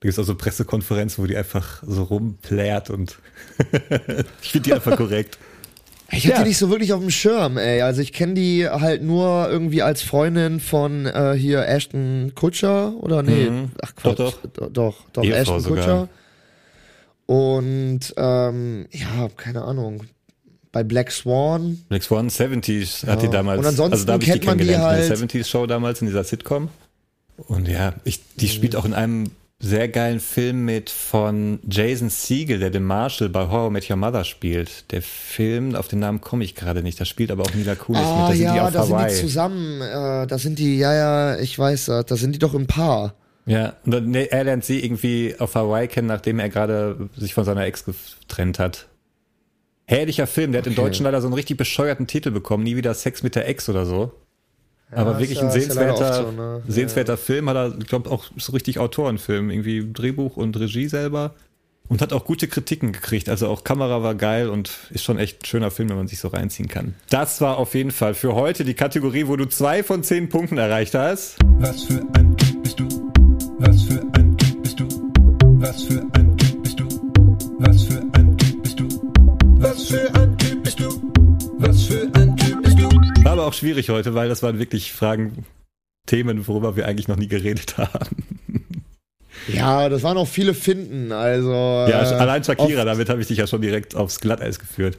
[0.00, 3.18] Da gibt es auch so Pressekonferenzen, wo die einfach so rumplärt und
[4.42, 5.38] ich finde die einfach korrekt.
[6.12, 6.42] Ich hatte Ja.
[6.42, 7.82] die nicht so wirklich auf dem Schirm, ey.
[7.82, 13.22] Also ich kenne die halt nur irgendwie als Freundin von äh, hier Ashton Kutcher oder
[13.22, 13.70] nee, Mhm.
[13.80, 15.76] ach Quatsch, Doch, doch, doch, doch Ehefrau Ashton sogar.
[15.84, 16.08] Kutcher.
[17.26, 20.02] Und ähm, ja, keine Ahnung.
[20.72, 23.28] Bei Black Swan, Black Swan 70s hat Ja.
[23.28, 25.30] die damals, Und ansonsten also da habe ich die man die kennengelernt in der halt-
[25.30, 26.68] 70s Show damals in dieser Sitcom.
[27.48, 28.50] Und ja, ich, die Mhm.
[28.50, 29.30] spielt auch in einem
[29.62, 34.24] sehr geilen Film mit von Jason Siegel, der den Marshall bei Horror Met Your Mother
[34.24, 34.90] spielt.
[34.90, 38.00] Der Film, auf den Namen komme ich gerade nicht, da spielt aber auch Mila Kunis
[38.02, 39.14] ah mit, da sind die ja, auf da sind Hawaii.
[39.14, 42.54] die zusammen, äh, da sind die, ja, ja, ich weiß das, da sind die doch
[42.54, 43.14] im Paar.
[43.44, 47.34] Ja, und dann, nee, er lernt sie irgendwie auf Hawaii kennen, nachdem er gerade sich
[47.34, 48.86] von seiner Ex getrennt hat.
[49.86, 50.82] Herrlicher Film, der hat in Okay.
[50.82, 53.84] Deutschland leider so einen richtig bescheuerten Titel bekommen, nie wieder Sex mit der Ex oder
[53.84, 54.12] so.
[54.92, 56.62] Aber ist wirklich ja- ein ja sehenswerter, so, ne?
[56.66, 61.34] sehenswerter Film, hat er, ich glaube, auch so richtig Autorenfilm, irgendwie Drehbuch und Regie selber.
[61.88, 63.28] Und hat auch gute Kritiken gekriegt.
[63.28, 66.20] Also auch Kamera war geil und ist schon echt ein schöner Film, wenn man sich
[66.20, 66.94] so reinziehen kann.
[67.08, 70.56] Das war auf jeden Fall für heute die Kategorie, wo du zwei von zehn Punkten
[70.56, 71.36] erreicht hast.
[71.58, 72.84] Was für ein Typ bist du?
[73.58, 74.86] Was für ein Typ bist du?
[75.58, 76.19] Was für ein
[83.46, 85.44] auch schwierig heute, weil das waren wirklich Fragen,
[86.06, 88.24] Themen, worüber wir eigentlich noch nie geredet haben.
[89.48, 91.52] Ja, das waren auch viele Finden, also.
[91.52, 94.98] Ja, äh, allein Shakira, damit habe ich dich ja schon direkt aufs Glatteis geführt.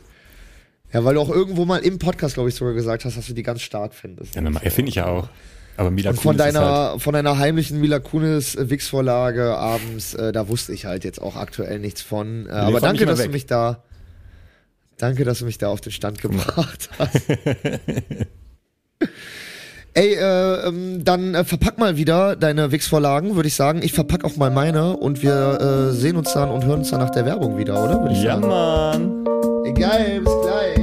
[0.93, 3.33] Ja, weil du auch irgendwo mal im Podcast, glaube ich, sogar gesagt hast, dass du
[3.33, 4.35] die ganz stark findest.
[4.35, 5.29] Ja, normal, finde ich ja auch.
[5.77, 10.13] Aber Mila Und von Kunis deiner, halt, von deiner heimlichen Mila Kunis äh, Wix-Vorlage abends,
[10.15, 12.45] äh, da wusste ich halt jetzt auch aktuell nichts von.
[12.47, 13.31] Äh, aber fahr danke, dass du weg.
[13.31, 13.83] mich da,
[15.01, 17.21] danke, dass du mich da auf den Stand gebracht hast.
[19.93, 23.81] Ey, äh, ähm, dann äh, verpack mal wieder deine Wix-Vorlagen, würde ich sagen.
[23.83, 27.01] Ich verpack auch mal meine und wir äh, sehen uns dann und hören uns dann
[27.01, 27.99] nach der Werbung wieder, oder?
[28.01, 28.47] Würde ich ja, sagen.
[28.47, 29.25] Mann.
[29.65, 30.80] Egal, bis gleich.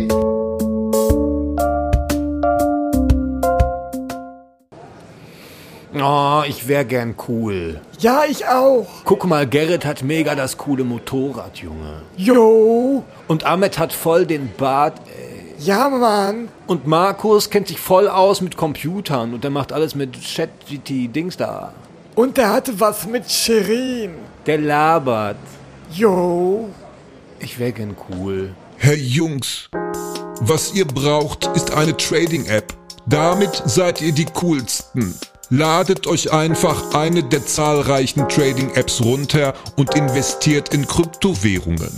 [6.01, 7.81] Oh, ich wär gern cool.
[7.99, 8.87] Ja, ich auch.
[9.05, 12.03] Guck mal, Gerrit hat mega das coole Motorrad, Junge.
[12.17, 13.05] Jo.
[13.27, 15.01] Und Ahmed hat voll den Bart.
[15.09, 15.39] ey.
[15.59, 16.49] Ja, Mann.
[16.69, 21.73] Und Markus kennt sich voll aus mit Computern und der macht alles mit Chat-GT-Dings da.
[22.15, 24.15] Und der hatte was mit Shirin.
[24.47, 25.37] Der labert.
[25.93, 26.69] Jo.
[27.41, 28.55] Ich wär gern cool.
[28.77, 29.69] Hey Jungs,
[30.41, 32.75] was ihr braucht, ist eine Trading-App.
[33.07, 35.15] Damit seid ihr die coolsten.
[35.51, 41.91] Ladet euch einfach eine der zahlreichen Trading-Apps runter und investiert in Kryptowährungen.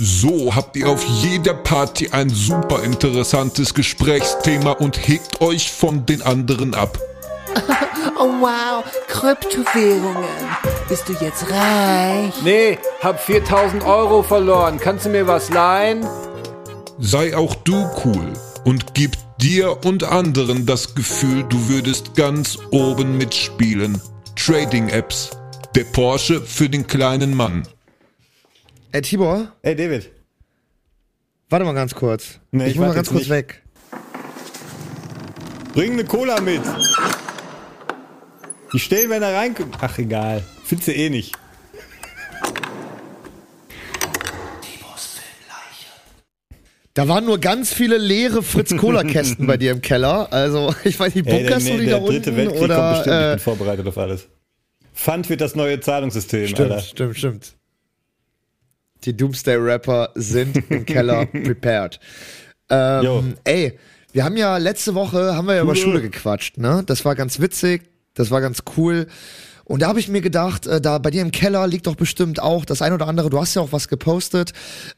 [0.00, 6.22] So habt ihr auf jeder Party ein super interessantes Gesprächsthema und hebt euch von den
[6.22, 6.98] anderen ab.
[8.16, 10.24] Oh wow, Kryptowährungen.
[10.88, 12.32] Bist du jetzt reich?
[12.44, 14.78] Nee, hab 4000 Euro verloren.
[14.78, 16.06] Kannst du mir was leihen?
[17.00, 17.74] Sei auch du
[18.04, 18.32] cool
[18.64, 24.00] und gib dir und anderen das Gefühl, du würdest ganz oben mitspielen.
[24.36, 25.30] Trading Apps.
[25.74, 27.68] Der Porsche für den kleinen Mann.
[28.92, 30.10] Ey, Tibor, Ey, David.
[31.50, 32.38] warte mal ganz kurz.
[32.52, 33.30] Nee, ich ich muss mal ganz kurz nicht.
[33.30, 33.62] weg.
[35.74, 36.62] Bring eine Cola mit.
[38.72, 39.76] Die stellen, wenn er reinkommt.
[39.80, 40.42] Ach, egal.
[40.64, 41.34] Findest du eh nicht.
[46.94, 50.32] Da waren nur ganz viele leere Fritz-Cola-Kästen bei dir im Keller.
[50.32, 52.36] Also, ich weiß nicht, Ey, der, bunkerst du die der da dritte unten?
[52.36, 53.16] Weltkrieg kommt Oder, bestimmt.
[53.16, 54.28] ich äh, bin vorbereitet auf alles.
[54.94, 56.82] Pfand wird das neue Zahlungssystem, stimmt, Alter.
[56.84, 57.54] stimmt, stimmt.
[59.02, 61.98] Die Doomsday-Rapper sind im Keller prepared.
[62.70, 63.76] Ähm, ey,
[64.12, 65.96] wir haben ja letzte Woche, haben wir ja über Schule.
[65.96, 66.84] Schule gequatscht, ne?
[66.86, 67.82] Das war ganz witzig,
[68.14, 69.08] das war ganz cool.
[69.64, 72.40] Und da habe ich mir gedacht, äh, da bei dir im Keller liegt doch bestimmt
[72.40, 74.52] auch das ein oder andere, du hast ja auch was gepostet,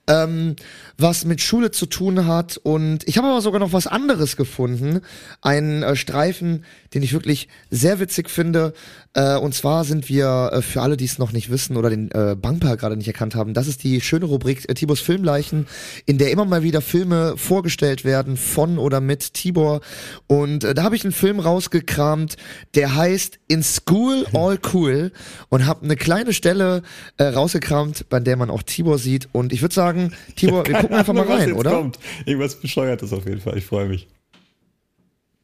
[0.07, 0.57] ähm,
[0.99, 2.57] was mit Schule zu tun hat.
[2.57, 5.01] Und ich habe aber sogar noch was anderes gefunden.
[5.41, 6.65] Einen äh, Streifen,
[6.95, 8.73] den ich wirklich sehr witzig finde.
[9.17, 12.11] Äh, und zwar sind wir, äh, für alle, die es noch nicht wissen oder den
[12.11, 15.67] äh, Bumper gerade nicht erkannt haben, das ist die schöne Rubrik äh, Tibors Filmleichen,
[16.05, 19.81] in der immer mal wieder Filme vorgestellt werden von oder mit Tibor.
[20.27, 22.37] Und äh, da habe ich einen Film rausgekramt,
[22.75, 25.13] der heißt In School All Cool
[25.49, 26.83] und habe eine kleine Stelle
[27.17, 29.31] äh, rausgekramt, bei der man auch Tibor sieht.
[29.33, 31.71] Und ich würde sagen, Tibor, wir gucken einfach mal Ahnung, was rein, oder?
[31.71, 31.99] Kommt.
[32.27, 33.57] Irgendwas Bescheuertes auf jeden Fall.
[33.57, 34.09] Ich freue mich.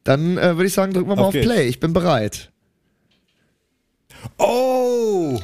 [0.03, 1.41] Dann äh, würde ich sagen, drücken wir mal Auf auf.
[1.41, 1.67] Play.
[1.67, 2.52] Ich bin bereit.
[4.37, 5.39] Oh!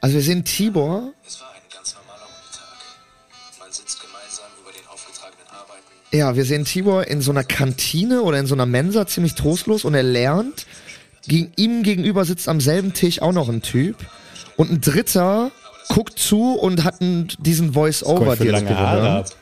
[0.00, 1.12] Also wir sehen Tibor.
[1.26, 3.58] Es war ein ganz normaler Unitag.
[3.58, 5.82] Man sitzt gemeinsam über den aufgetragenen Arbeiten.
[6.12, 9.84] Ja, wir sehen Tibor in so einer Kantine oder in so einer Mensa ziemlich trostlos
[9.84, 10.66] und er lernt.
[11.26, 13.96] Gegen ihm gegenüber sitzt am selben Tisch auch noch ein Typ.
[14.56, 15.50] Und ein dritter
[15.88, 19.36] guckt zu und hat diesen Voice-Over direkt lange Haare gehört.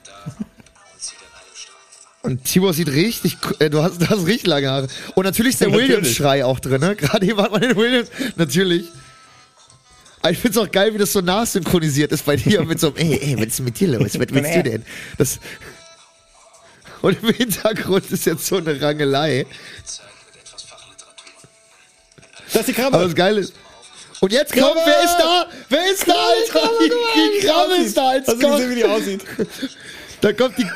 [2.23, 4.89] Und Tibor sieht richtig, äh, du hast, du hast richtig lange Haare.
[5.15, 5.73] Und natürlich ist der.
[5.73, 6.95] Williams-Schrei auch drin, ne?
[6.97, 8.87] Gerade eben hat man den Williams, natürlich.
[10.21, 12.97] Aber ich find's auch geil, wie das so nachsynchronisiert ist bei dir mit so einem,
[12.97, 14.19] ey, ey, was ist mit dir los?
[14.21, 14.85] Was willst du denn?
[15.19, 15.41] Das,
[17.01, 19.45] und im Hintergrund ist jetzt so eine Rangelei.
[22.53, 22.95] Das ist die Krabbe.
[22.95, 23.55] Aber das Geile ist.
[24.21, 25.47] Und jetzt kommt, wer ist da?
[25.69, 26.71] Wer ist da, Alter?
[26.81, 28.57] Die, die Krabbe ist da als Hast du Koch.
[28.57, 29.25] gesehen, wie die aussieht?
[30.23, 30.65] Da kommt die.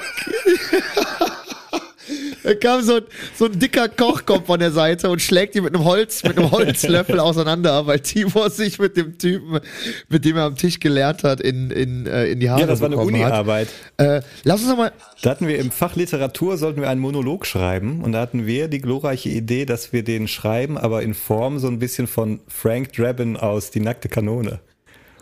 [2.42, 3.02] da kam so ein,
[3.34, 6.36] so ein dicker Koch kommt von der Seite und schlägt die mit einem Holz, mit
[6.36, 9.60] einem Holzlöffel auseinander, weil Tibor sich mit dem Typen,
[10.08, 12.80] mit dem er am Tisch gelernt hat, in, in, äh, in die Haare Ja, das
[12.80, 13.06] war eine hat.
[13.06, 13.68] Uni-Arbeit.
[13.98, 14.92] Äh, lass uns noch mal.
[15.22, 18.66] Da hatten wir im Fach Literatur, sollten wir einen Monolog schreiben und da hatten wir
[18.66, 22.92] die glorreiche Idee, dass wir den schreiben, aber in Form so ein bisschen von Frank
[22.94, 24.58] Drabin aus Die nackte Kanone.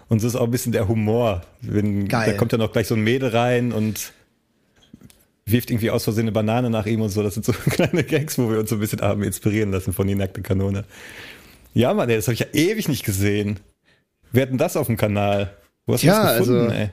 [0.08, 1.42] Und so ist auch ein bisschen der Humor.
[1.60, 2.32] Wenn, Geil.
[2.32, 4.12] Da kommt dann auch gleich so ein Mädel rein und
[5.46, 7.22] wirft irgendwie aus Versehen eine Banane nach ihm und so.
[7.22, 10.06] Das sind so kleine Gags, wo wir uns so ein bisschen haben inspirieren lassen von
[10.06, 10.84] Die nackte Kanone.
[11.72, 13.60] Ja, Mann, ey, das habe ich ja ewig nicht gesehen.
[14.32, 15.54] Wir hatten das auf dem Kanal.
[15.86, 16.90] Wo hast du Tja, das gefunden, also- ey?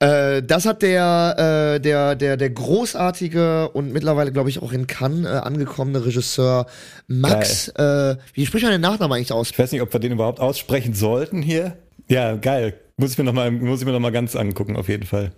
[0.00, 4.86] Äh, das hat der, äh, der, der, der großartige und mittlerweile, glaube ich, auch in
[4.86, 6.66] Cannes äh, angekommene Regisseur
[7.08, 9.50] Max, äh, wie spricht man den Nachnamen eigentlich aus?
[9.50, 11.76] Ich weiß nicht, ob wir den überhaupt aussprechen sollten hier.
[12.08, 12.74] Ja, geil.
[12.96, 15.32] Muss ich mir nochmal, muss ich mir noch mal ganz angucken, auf jeden Fall.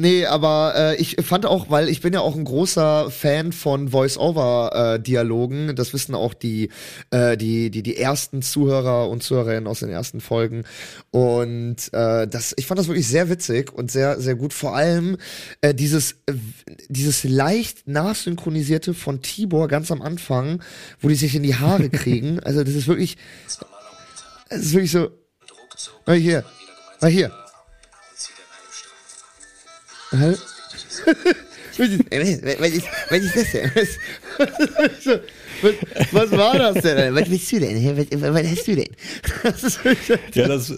[0.00, 3.90] Nee, aber äh, ich fand auch, weil ich bin ja auch ein großer Fan von
[3.90, 5.76] Voice-Over-Dialogen.
[5.76, 6.70] das wissen auch die,
[7.10, 10.64] äh, die, die, die ersten Zuhörer und Zuhörerinnen aus den ersten Folgen.
[11.10, 14.54] Und äh, das, ich fand das wirklich sehr witzig und sehr, sehr gut.
[14.54, 15.18] Vor allem
[15.60, 16.32] äh, dieses, äh,
[16.88, 20.62] dieses leicht nachsynchronisierte von Tibor ganz am Anfang,
[21.00, 22.40] wo die sich in die Haare kriegen.
[22.50, 23.18] Also das ist wirklich,
[24.48, 25.10] das ist wirklich so.
[26.06, 26.44] Mal hier,
[27.00, 27.30] mal hier.
[31.78, 33.70] Was, ist, was ist das denn?
[33.74, 35.20] Was,
[35.62, 35.74] was,
[36.12, 37.14] was war das denn?
[37.14, 37.96] Was willst du denn?
[37.96, 40.18] Was, was hast du denn?
[40.34, 40.74] Ja, das,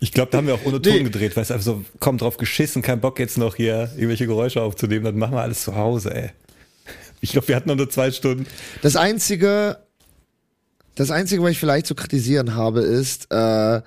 [0.00, 1.02] ich glaube, da haben wir auch ohne Ton Nee.
[1.04, 4.62] gedreht, weil es einfach so, komm drauf geschissen, kein Bock jetzt noch hier irgendwelche Geräusche
[4.62, 6.30] aufzunehmen, dann machen wir alles zu Hause, ey.
[7.20, 8.46] Ich glaube, wir hatten noch nur zwei Stunden.
[8.82, 9.78] Das einzige,
[10.94, 13.80] das einzige, was ich vielleicht zu kritisieren habe, ist, äh,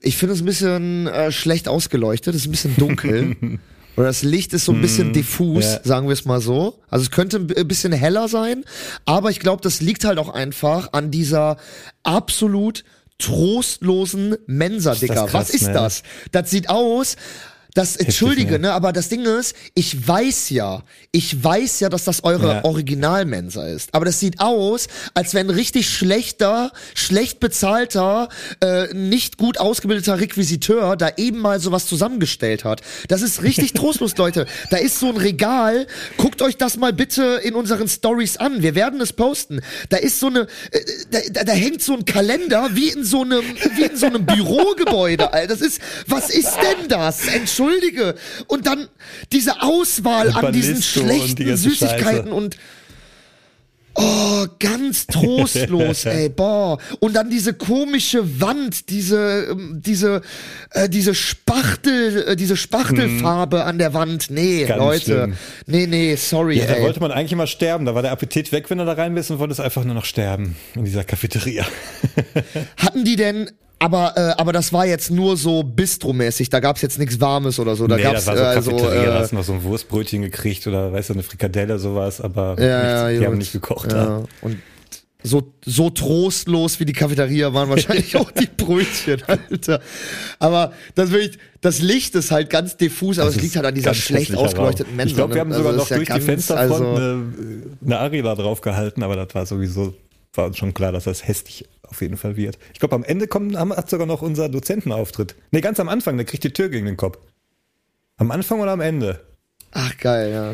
[0.00, 3.36] ich finde es ein bisschen äh, schlecht ausgeleuchtet, es ist ein bisschen dunkel.
[3.96, 5.80] Oder das Licht ist so ein bisschen diffus, ja.
[5.82, 6.78] sagen wir es mal so.
[6.88, 8.64] Also es könnte ein bi- bisschen heller sein,
[9.04, 11.56] aber ich glaube, das liegt halt auch einfach an dieser
[12.02, 12.84] absolut
[13.18, 15.30] trostlosen Mensa, Digga.
[15.32, 15.72] Was ist ne?
[15.74, 16.02] das?
[16.32, 17.16] Das sieht aus.
[17.74, 18.58] Das, entschuldige, ne?
[18.60, 22.64] ne, aber das Ding ist, ich weiß ja, ich weiß ja, dass das eure Ja.
[22.64, 23.94] Originalmensa ist.
[23.94, 28.28] Aber das sieht aus, als wenn ein richtig schlechter, schlecht bezahlter,
[28.62, 32.80] äh, nicht gut ausgebildeter Requisiteur da eben mal sowas zusammengestellt hat.
[33.08, 34.46] Das ist richtig trostlos, Leute.
[34.70, 35.86] Da ist so ein Regal.
[36.16, 38.62] Guckt euch das mal bitte in unseren Stories an.
[38.62, 39.60] Wir werden es posten.
[39.90, 43.22] Da ist so eine, äh, da, da, da hängt so ein Kalender wie in so
[43.22, 43.42] einem,
[43.76, 45.32] wie in so einem Bürogebäude.
[45.32, 45.46] Alter.
[45.54, 47.26] Das ist, was ist denn das?
[47.26, 47.59] Entschuldige.
[48.46, 48.88] Und dann
[49.32, 52.34] diese Auswahl Und an diesen Ballisto und die schlechten Süßigkeiten Scheiße.
[52.34, 52.56] und
[53.94, 56.78] Oh, ganz trostlos, ey, boah.
[57.00, 60.22] Und dann diese komische Wand, diese, ähm, diese,
[60.70, 64.30] äh, diese Spachtel, äh, diese Spachtelfarbe an der Wand.
[64.30, 64.64] Nee.
[64.64, 65.04] Ganz Leute.
[65.04, 65.34] schlimm.
[65.66, 66.82] Nee, nee, sorry, Ja, da ey.
[66.84, 67.84] wollte man eigentlich immer sterben.
[67.84, 70.04] Da war der Appetit weg, wenn du da rein bist und wolltest einfach nur noch
[70.04, 71.66] sterben in dieser Cafeteria.
[72.76, 73.50] Hatten die denn,
[73.80, 77.74] aber, äh, aber das war jetzt nur so Bistro-mäßig, da gab's jetzt nichts Warmes oder
[77.74, 77.86] so.
[77.86, 80.66] Da nee, gab's das war so äh, da äh, hast noch so ein Wurstbrötchen gekriegt
[80.66, 83.92] oder weißt du, eine Frikadelle, sowas, aber ja, nichts, ja, die haben nicht gekocht.
[83.92, 84.22] Ja.
[84.42, 84.58] Und
[85.22, 89.80] so, so trostlos wie die Cafeteria waren wahrscheinlich auch die Brötchen, Alter.
[90.38, 93.74] Aber das wirklich, das Licht ist halt ganz diffus, aber Das es liegt halt an
[93.74, 94.94] dieser schlecht ausgeleuchteten.
[94.94, 95.10] Mensa.
[95.10, 95.56] Ich glaube, wir haben ne?
[95.56, 97.24] sogar Also noch ist ja durch die Fensterfront also, eine,
[97.84, 99.94] eine Arena drauf gehalten, aber das war sowieso,
[100.34, 102.58] war uns schon klar, dass das hässlich auf jeden Fall wird.
[102.72, 105.34] Ich glaube, am Ende kommt, haben- hat sogar noch unser Dozentenauftritt.
[105.50, 107.18] Nee, ganz am Anfang, der kriegt die Tür gegen den Kopf.
[108.16, 109.20] Am Anfang oder am Ende?
[109.72, 110.52] Ach, geil, ja.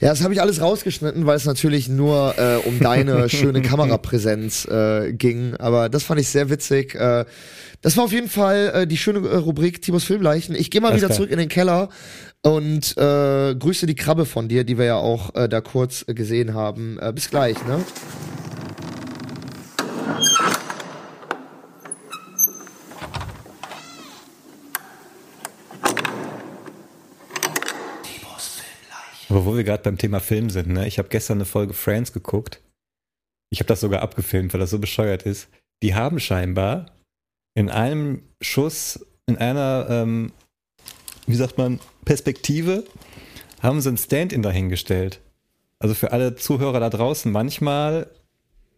[0.00, 4.64] Ja, das habe ich alles rausgeschnitten, weil es natürlich nur äh, um deine schöne Kamerapräsenz
[4.66, 5.56] äh, ging.
[5.56, 6.94] Aber das fand ich sehr witzig.
[6.94, 7.24] Äh,
[7.82, 10.54] das war auf jeden Fall äh, die schöne äh, Rubrik Tibos Filmleichen.
[10.54, 11.16] Ich gehe mal Alles wieder klar.
[11.16, 11.88] zurück in den Keller
[12.42, 17.00] und äh, grüße die Krabbe von dir, die wir ja auch da kurz gesehen haben.
[17.14, 17.84] Bis gleich, ne?
[29.28, 30.88] Aber wo wir gerade beim Thema Film sind, ne?
[30.88, 32.60] Ich habe gestern eine Folge Friends geguckt.
[33.50, 35.48] Ich habe das sogar abgefilmt, weil das so bescheuert ist.
[35.82, 36.86] Die haben scheinbar
[37.54, 40.32] in einem Schuss, in einer, ähm,
[41.26, 42.84] wie sagt man, Perspektive,
[43.62, 45.20] haben sie ein Stand-in dahingestellt.
[45.78, 48.10] Also für alle Zuhörer da draußen, manchmal,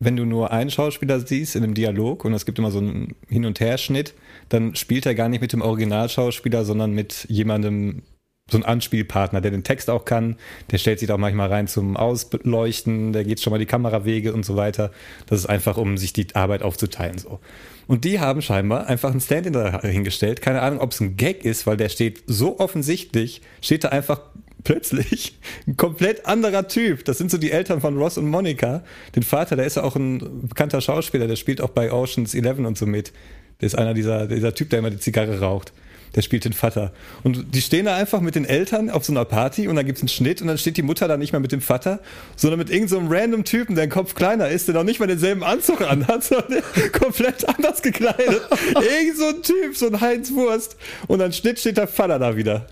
[0.01, 3.15] wenn du nur einen Schauspieler siehst in einem Dialog und es gibt immer so einen
[3.29, 4.15] Hin- und Her-Schnitt,
[4.49, 8.03] dann spielt er gar nicht mit dem Originalschauspieler, sondern mit jemandem,
[8.51, 10.37] so ein Anspielpartner, der den Text auch kann,
[10.73, 14.33] der stellt sich da auch manchmal rein zum Ausleuchten, der geht schon mal die Kamerawege
[14.33, 14.91] und so weiter.
[15.27, 17.39] Das ist einfach, um sich die Arbeit aufzuteilen so.
[17.87, 20.43] Und die haben scheinbar einfach ein Stand-in da hingestellt.
[20.43, 24.21] Keine Ahnung, ob es ein Gag ist, weil der steht so offensichtlich, steht da einfach
[24.65, 27.05] plötzlich ein komplett anderer Typ.
[27.05, 28.83] Das sind so die Eltern von Ross und Monica.
[29.15, 32.59] Den Vater, der ist ja auch ein bekannter Schauspieler, der spielt auch bei Oceans 11
[32.59, 33.13] und so mit.
[33.61, 35.73] Der ist einer dieser, dieser Typ, der immer die Zigarre raucht.
[36.15, 36.93] Der spielt den Vater.
[37.23, 40.01] Und die stehen da einfach mit den Eltern auf so einer Party und dann gibt's
[40.01, 42.01] einen Schnitt und dann steht die Mutter da nicht mehr mit dem Vater,
[42.35, 44.99] sondern mit irgendeinem so einem random Typen, der ein Kopf kleiner ist, der noch nicht
[44.99, 48.43] mal denselben Anzug anhat, sondern komplett anders gekleidet.
[48.75, 50.77] Irgend so ein Typ, so ein Heinz Wurst.
[51.07, 52.67] Und dann Schnitt steht der Vater da wieder.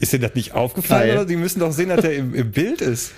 [0.00, 1.24] Ist dir das nicht aufgefallen oder?
[1.24, 3.12] Die müssen doch sehen, dass der im, im Bild ist.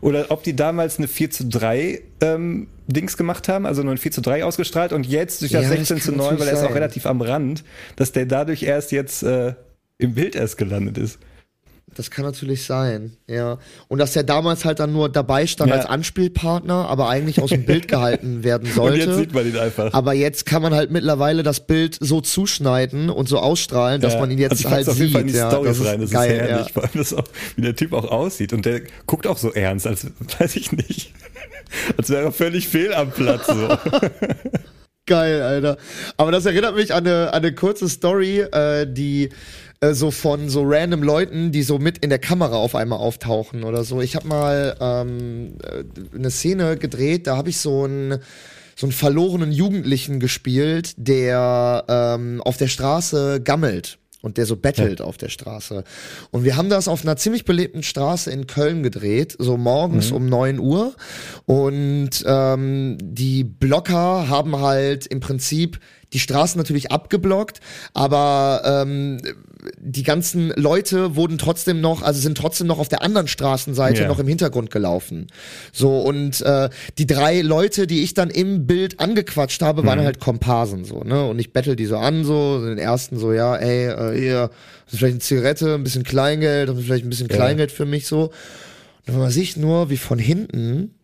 [0.00, 3.98] oder ob die damals eine 4 zu 3 ähm, Dings gemacht haben, also nur ein
[3.98, 6.48] 4 zu 3 ausgestrahlt und jetzt durch das Ja, das 16 zu kann 9, weil
[6.48, 7.64] er ist auch relativ am Rand,
[7.96, 9.54] dass der dadurch erst jetzt äh,
[9.98, 11.18] im Bild erst gelandet ist.
[11.94, 13.58] Das kann natürlich sein, ja.
[13.88, 15.76] Und dass der damals halt dann nur dabei stand Ja.
[15.76, 18.94] als Anspielpartner, aber eigentlich aus dem Bild gehalten werden sollte.
[19.02, 19.92] Und jetzt sieht man ihn einfach.
[19.92, 24.20] Aber jetzt kann man halt mittlerweile das Bild so zuschneiden und so ausstrahlen, dass Ja,
[24.20, 25.12] man ihn jetzt also halt auf jeden sieht.
[25.12, 26.66] Fall in die ja, Storys das ist rein, das geil, ist herrlich.
[26.66, 26.72] ja.
[26.72, 27.24] Vor allem, das auch,
[27.56, 28.52] wie der Typ auch aussieht.
[28.52, 30.06] Und der guckt auch so ernst, als
[30.38, 31.12] weiß ich nicht.
[31.96, 33.46] Als wäre er völlig fehl am Platz.
[33.46, 33.68] So.
[35.06, 35.78] Geil, Alter.
[36.16, 39.30] Aber das erinnert mich an eine, an eine kurze Story, äh, die
[39.82, 43.64] äh, so von so random Leuten, die so mit in der Kamera auf einmal auftauchen
[43.64, 44.00] oder so.
[44.00, 48.18] Ich habe mal ähm, äh, eine Szene gedreht, da habe ich so einen
[48.74, 55.02] so einen verlorenen Jugendlichen gespielt, der ähm, auf der Straße gammelt und der so bettelt
[55.02, 55.84] auf der Straße.
[56.30, 60.26] Und wir haben das auf einer ziemlich belebten Straße in Köln gedreht, so morgens um
[60.26, 60.94] 9 Uhr.
[61.44, 65.80] Und ähm, die Blocker haben halt im Prinzip
[66.12, 67.60] die Straßen natürlich abgeblockt,
[67.94, 69.18] aber ähm,
[69.78, 74.08] die ganzen Leute wurden trotzdem noch, also sind trotzdem noch auf der anderen Straßenseite Ja.
[74.08, 75.28] noch im Hintergrund gelaufen.
[75.72, 80.18] So, und äh, die drei Leute, die ich dann im Bild angequatscht habe, waren halt
[80.20, 81.24] Komparsen, so, ne?
[81.26, 84.50] Und ich bettel die so an, so, den ersten so, ja, ey, äh, hier,
[84.90, 87.36] du vielleicht eine Zigarette, ein bisschen Kleingeld, du vielleicht ein bisschen Ja.
[87.36, 88.30] Kleingeld für mich, so.
[89.06, 90.94] Und man sieht nur, wie von hinten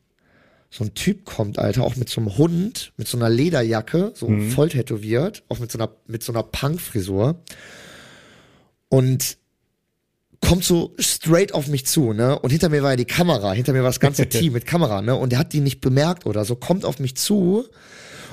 [0.70, 4.28] so ein Typ kommt, Alter, auch mit so einem Hund, mit so einer Lederjacke, so
[4.54, 7.36] voll tätowiert, auch mit so einer, mit so einer Punk-Frisur.
[8.88, 9.36] Und
[10.40, 12.38] kommt so straight auf mich zu, ne?
[12.38, 15.02] Und hinter mir war ja die Kamera, hinter mir war das ganze Team mit Kamera,
[15.02, 15.14] ne?
[15.16, 17.64] Und der hat die nicht bemerkt oder so, kommt auf mich zu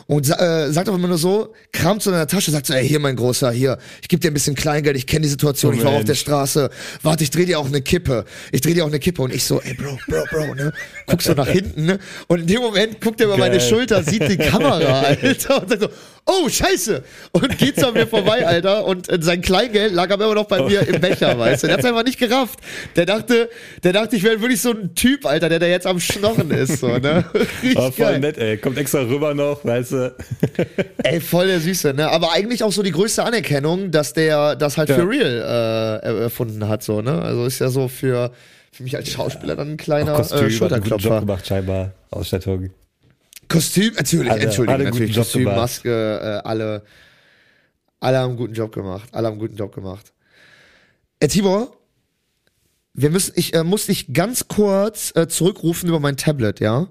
[0.08, 2.88] und äh, sagt auf immer nur so, kramt so in der Tasche, sagt so, ey,
[2.88, 5.78] hier mein Großer, hier, ich gebe dir ein bisschen Kleingeld, ich kenne die Situation, Oh
[5.78, 6.08] ich war auf Mensch.
[6.08, 6.70] der Straße,
[7.02, 9.44] warte, ich dreh dir auch eine Kippe, ich dreh dir auch eine Kippe und ich
[9.44, 10.74] so, ey, Bro, Bro, Bro, ne?
[11.08, 11.98] Guck so nach hinten, ne?
[12.28, 13.68] Und in dem Moment guckt er über meine Geil.
[13.68, 15.90] Schulter, sieht die Kamera, Alter, und sagt so,
[16.28, 17.04] oh, scheiße!
[17.32, 20.46] Und geht so an mir vorbei, Alter, und äh, sein Kleingeld lag aber immer noch
[20.48, 21.68] bei mir im Becher, weißt du?
[21.68, 22.60] Der hat's einfach nicht gerafft.
[22.96, 23.50] Der dachte,
[23.84, 26.80] der dachte, ich wäre wirklich so ein Typ, Alter, der da jetzt am Schnorren ist,
[26.80, 27.24] so, ne?
[27.34, 28.20] Richtig Aber voll geil.
[28.20, 28.58] nett, ey.
[28.58, 30.16] Kommt extra rüber noch, weißt du.
[31.04, 32.10] Ey, voll der Süße, ne?
[32.10, 34.96] Aber eigentlich auch so die größte Anerkennung, dass der das halt Ja.
[34.96, 35.26] für real
[36.02, 37.22] äh, er- erfunden hat, so, ne?
[37.22, 38.32] Also ist ja so für,
[38.72, 41.20] für mich als Schauspieler dann ein kleiner Kostüm, äh, hat einen guten Job Schulterklopfer.
[41.22, 41.92] gemacht, scheinbar.
[42.12, 42.70] Ausstattung.
[43.48, 45.16] Kostüm, natürlich, Alle- entschuldigung, alle guten natürlich.
[45.16, 45.58] Job Kostüm, gemacht.
[45.58, 46.84] Maske, äh, alle,
[48.00, 49.10] alle haben einen guten Job gemacht.
[49.12, 50.14] Alle haben einen guten Job gemacht.
[51.20, 51.76] Äh, Tibor,
[52.94, 56.88] wir müssen, ich äh, muss dich ganz kurz äh, zurückrufen über mein Tablet, ja?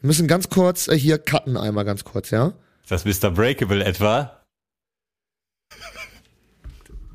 [0.00, 2.52] Wir müssen ganz kurz äh, hier cutten einmal ganz kurz, ja?
[2.82, 3.30] Ist das Mr.
[3.30, 4.32] Breakable etwa?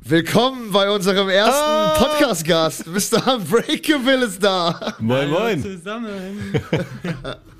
[0.04, 1.94] Willkommen bei unserem ersten Ah!
[1.96, 2.86] Podcast-Gast.
[2.88, 3.36] Mr.
[3.36, 4.94] Unbreakable ist da.
[4.98, 5.62] Moin, moin.
[5.62, 6.60] Zusammen.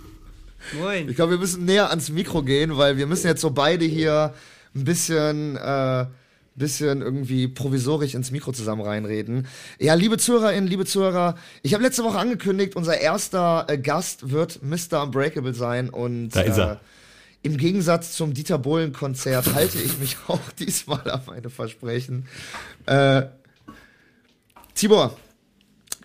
[0.81, 1.09] Moin.
[1.09, 4.35] Ich glaube, wir müssen näher ans Mikro gehen, weil wir müssen jetzt so beide hier
[4.75, 6.07] ein bisschen, äh,
[6.55, 9.47] bisschen irgendwie provisorisch ins Mikro zusammen reinreden.
[9.79, 14.61] Ja, liebe Zuhörerinnen, liebe Zuhörer, ich habe letzte Woche angekündigt, unser erster äh, Gast wird
[14.63, 15.03] Mr.
[15.03, 16.73] Unbreakable sein und Da ist er.
[16.73, 16.77] Äh,
[17.45, 22.29] im Gegensatz zum Dieter Bohlen-Konzert halte ich mich auch diesmal an meine Versprechen.
[22.87, 23.23] Äh,
[24.75, 25.17] Tibor,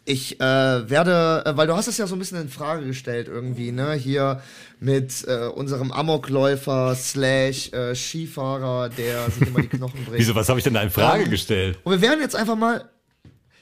[0.07, 0.43] ich äh,
[0.89, 3.93] werde, äh, weil du hast es ja so ein bisschen in Frage gestellt irgendwie, ne?
[3.93, 4.41] Hier
[4.79, 10.19] mit äh, unserem Amokläufer slash äh, Skifahrer, der sich immer die Knochen bricht.
[10.19, 11.79] Wieso, was habe ich denn da in Frage Ähm, gestellt?
[11.83, 12.89] Und wir werden jetzt einfach mal.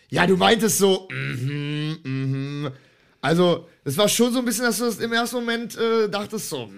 [0.10, 2.72] Ja, du meintest so, mhm, mhm.
[3.22, 6.48] Also, es war schon so ein bisschen, dass du das im ersten Moment äh, dachtest,
[6.48, 6.70] so,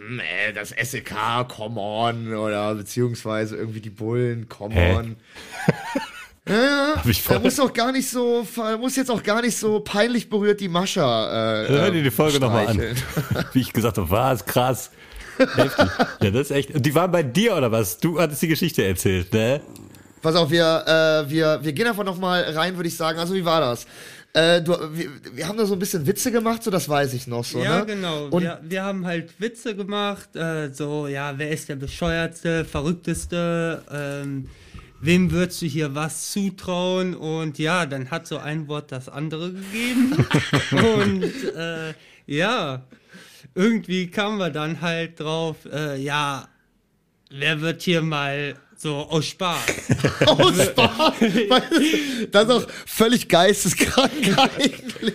[0.45, 1.13] ey, das SEK,
[1.49, 4.95] come on, oder beziehungsweise irgendwie die Bullen, come Hä?
[4.95, 5.15] on.
[6.49, 9.41] Ja, Hab ich er voll- muss doch gar nicht so, er muss jetzt auch gar
[9.41, 11.63] nicht so peinlich berührt die Mascha.
[11.65, 12.81] Äh, Hör dir die Folge nochmal an.
[13.53, 14.91] Wie ich gesagt habe, was krass.
[15.37, 15.87] Heftig.
[16.21, 16.71] Ja, das ist echt.
[16.73, 17.97] Und die waren bei dir oder was?
[17.99, 19.61] Du hattest die Geschichte erzählt, ne?
[20.21, 20.83] Pass auf, wir,
[21.25, 23.19] äh, wir, wir gehen einfach noch mal rein, würde ich sagen.
[23.19, 23.85] Also, wie war das?
[24.33, 27.27] Äh, du, wir, wir haben da so ein bisschen Witze gemacht, so das weiß ich
[27.27, 27.85] noch so, ja, ne?
[27.85, 28.25] genau.
[28.29, 33.81] Und wir, wir haben halt Witze gemacht, äh, so, ja, wer ist der bescheuertste, verrückteste,
[33.91, 34.49] ähm,
[35.01, 37.15] wem würdest du hier was zutrauen?
[37.15, 40.27] Und ja, dann hat so ein Wort das andere gegeben.
[40.71, 41.23] Und
[41.55, 41.93] äh,
[42.25, 42.83] ja,
[43.55, 46.47] irgendwie kamen wir dann halt drauf, äh, ja,
[47.29, 49.65] wer wird hier mal so aus Spaß?
[50.27, 51.13] aus Spaß.
[52.31, 55.13] das ist auch völlig geisteskrank eigentlich.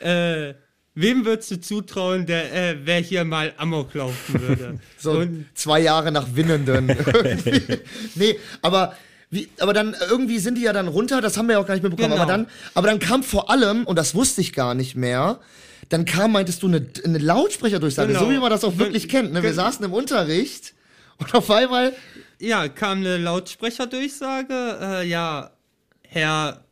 [0.00, 0.54] äh,
[0.94, 4.80] wem würdest du zutrauen, der, äh, wer hier mal Amok laufen würde?
[4.98, 6.88] So Und zwei Jahre nach Winnenden.
[8.14, 8.94] Nee, aber.
[9.32, 11.74] Wie, aber dann irgendwie sind die ja dann runter, das haben wir ja auch gar
[11.74, 12.10] nicht mitbekommen.
[12.14, 12.22] Genau.
[12.24, 15.38] Aber, dann, aber dann kam vor allem, und das wusste ich gar nicht mehr,
[15.88, 18.24] dann kam, meintest du, eine, eine Lautsprecherdurchsage, Genau.
[18.24, 19.32] so wie man das auch wirklich kennt.
[19.32, 19.44] Ne?
[19.44, 20.74] Wir saßen im Unterricht
[21.18, 21.92] und auf einmal,
[22.40, 24.78] Ja, kam eine Lautsprecherdurchsage.
[24.82, 25.52] Äh, ja,
[26.08, 26.64] Herr,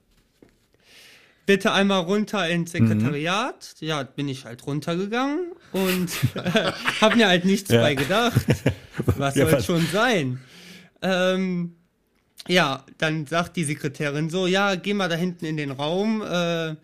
[1.49, 3.74] bitte einmal runter ins Sekretariat.
[3.80, 7.80] Ja, bin ich halt runtergegangen und äh, hab mir halt nichts Ja.
[7.80, 8.38] bei gedacht.
[9.16, 10.40] Was Ja, soll schon sein?
[11.01, 11.74] Ähm,
[12.46, 16.20] ja, dann sagt die Sekretärin so, ja, geh mal da hinten in den Raum.
[16.22, 16.76] Äh,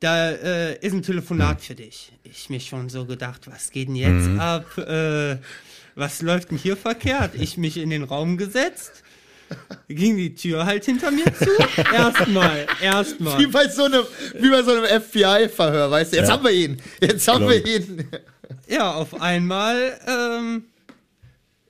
[0.00, 2.12] da äh, ist ein Telefonat für dich.
[2.24, 4.40] Ich mir schon so gedacht, was geht denn jetzt Mhm.
[4.40, 4.76] ab?
[4.78, 5.36] Äh,
[5.94, 7.36] was läuft denn hier verkehrt?
[7.36, 9.04] Ich mich in den Raum gesetzt,
[9.88, 11.48] ging die Tür halt hinter mir zu.
[11.94, 13.38] Erstmal, erstmal.
[13.38, 14.04] wie bei so einem,
[14.38, 16.34] wie bei so einem FBI-Verhör, weißt du, jetzt Ja.
[16.34, 18.08] haben wir ihn, jetzt haben wir ihn.
[18.68, 20.64] Ja, auf einmal ähm,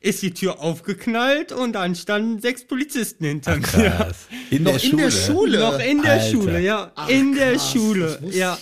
[0.03, 3.62] ist die Tür aufgeknallt und dann standen sechs Polizisten hinter mir.
[3.62, 4.26] Krass.
[4.50, 5.03] In Noch der in Schule.
[5.05, 5.59] der Schule.
[5.61, 6.30] Noch in der Alter.
[6.30, 6.92] Schule, ja.
[6.94, 8.59] Ach, in der krass, Schule, ja.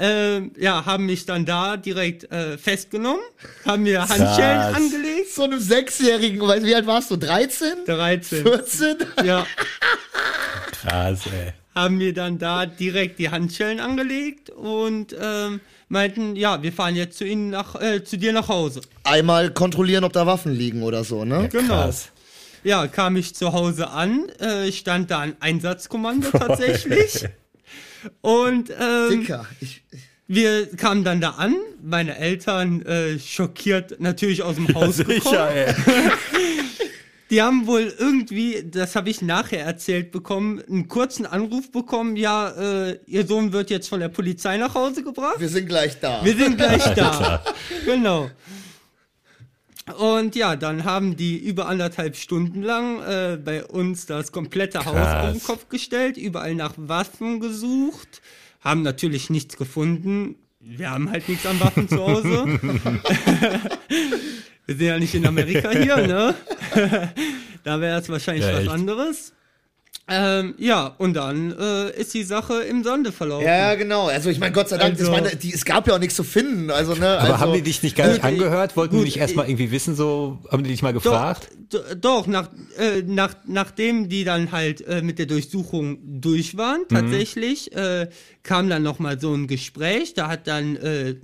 [0.00, 3.20] Ähm, ja, haben mich dann da direkt äh, festgenommen,
[3.64, 4.74] haben mir Handschellen Krass.
[4.76, 5.32] angelegt.
[5.32, 7.16] So einem Sechsjährigen, weißt du, wie alt warst du?
[7.16, 7.84] 13?
[7.86, 8.42] 13.
[8.42, 8.96] 14?
[9.24, 9.46] Ja,
[10.82, 11.52] Krass, ey.
[11.74, 15.60] haben mir dann da direkt die Handschellen angelegt und ähm,
[15.92, 18.80] meinten, ja, wir fahren jetzt zu Ihnen nach, äh, zu dir nach Hause.
[19.04, 21.48] Einmal kontrollieren, ob da Waffen liegen oder so, ne?
[21.52, 21.74] Genau.
[21.74, 22.08] Krass.
[22.64, 27.26] Ja, kam ich zu Hause an, äh, stand da ein Einsatzkommando tatsächlich.
[28.20, 29.46] Und ähm, Dicker.
[29.60, 29.82] Ich,
[30.26, 35.20] wir kamen dann da an, meine Eltern äh, schockiert natürlich aus dem Haus gekommen.
[35.20, 35.74] Sicher, ey.
[37.32, 42.50] Die haben wohl irgendwie, das habe ich nachher erzählt bekommen, einen kurzen Anruf bekommen, ja,
[42.50, 45.40] äh, ihr Sohn wird jetzt von der Polizei nach Hause gebracht.
[45.40, 46.22] wir sind gleich da.
[46.22, 47.42] Wir sind gleich da.
[47.86, 48.30] genau.
[49.98, 54.92] Und ja, dann haben die über anderthalb Stunden lang äh, bei uns das komplette Haus
[54.92, 55.24] Krass.
[55.24, 58.20] auf den Kopf gestellt, überall nach Waffen gesucht,
[58.60, 60.36] haben natürlich nichts gefunden.
[60.60, 62.60] Wir haben halt nichts an Waffen zu Hause.
[64.66, 66.34] Wir sind ja nicht in Amerika hier, ne?
[67.64, 68.70] da wäre es wahrscheinlich Ja, was echt.
[68.70, 69.32] anderes.
[70.08, 73.46] Ähm, ja, und dann äh, ist die Sache im Sande verlaufen.
[73.46, 74.08] Ja, genau.
[74.08, 76.16] Also ich meine, Gott sei Dank, Also- ich meine, die, es gab ja auch nichts
[76.16, 76.70] zu finden.
[76.70, 78.76] Also, ne, Aber also, haben die dich nicht gar nicht Gut, angehört?
[78.76, 81.48] Wollten die gut, nicht erstmal irgendwie wissen, so, haben die dich mal Doch, gefragt?
[81.72, 82.48] d- doch nach,
[82.78, 88.08] äh, nach, nachdem die dann halt äh, mit der Durchsuchung durch waren, tatsächlich, äh,
[88.42, 90.14] kam dann nochmal so ein Gespräch.
[90.14, 91.14] Da hat dann äh,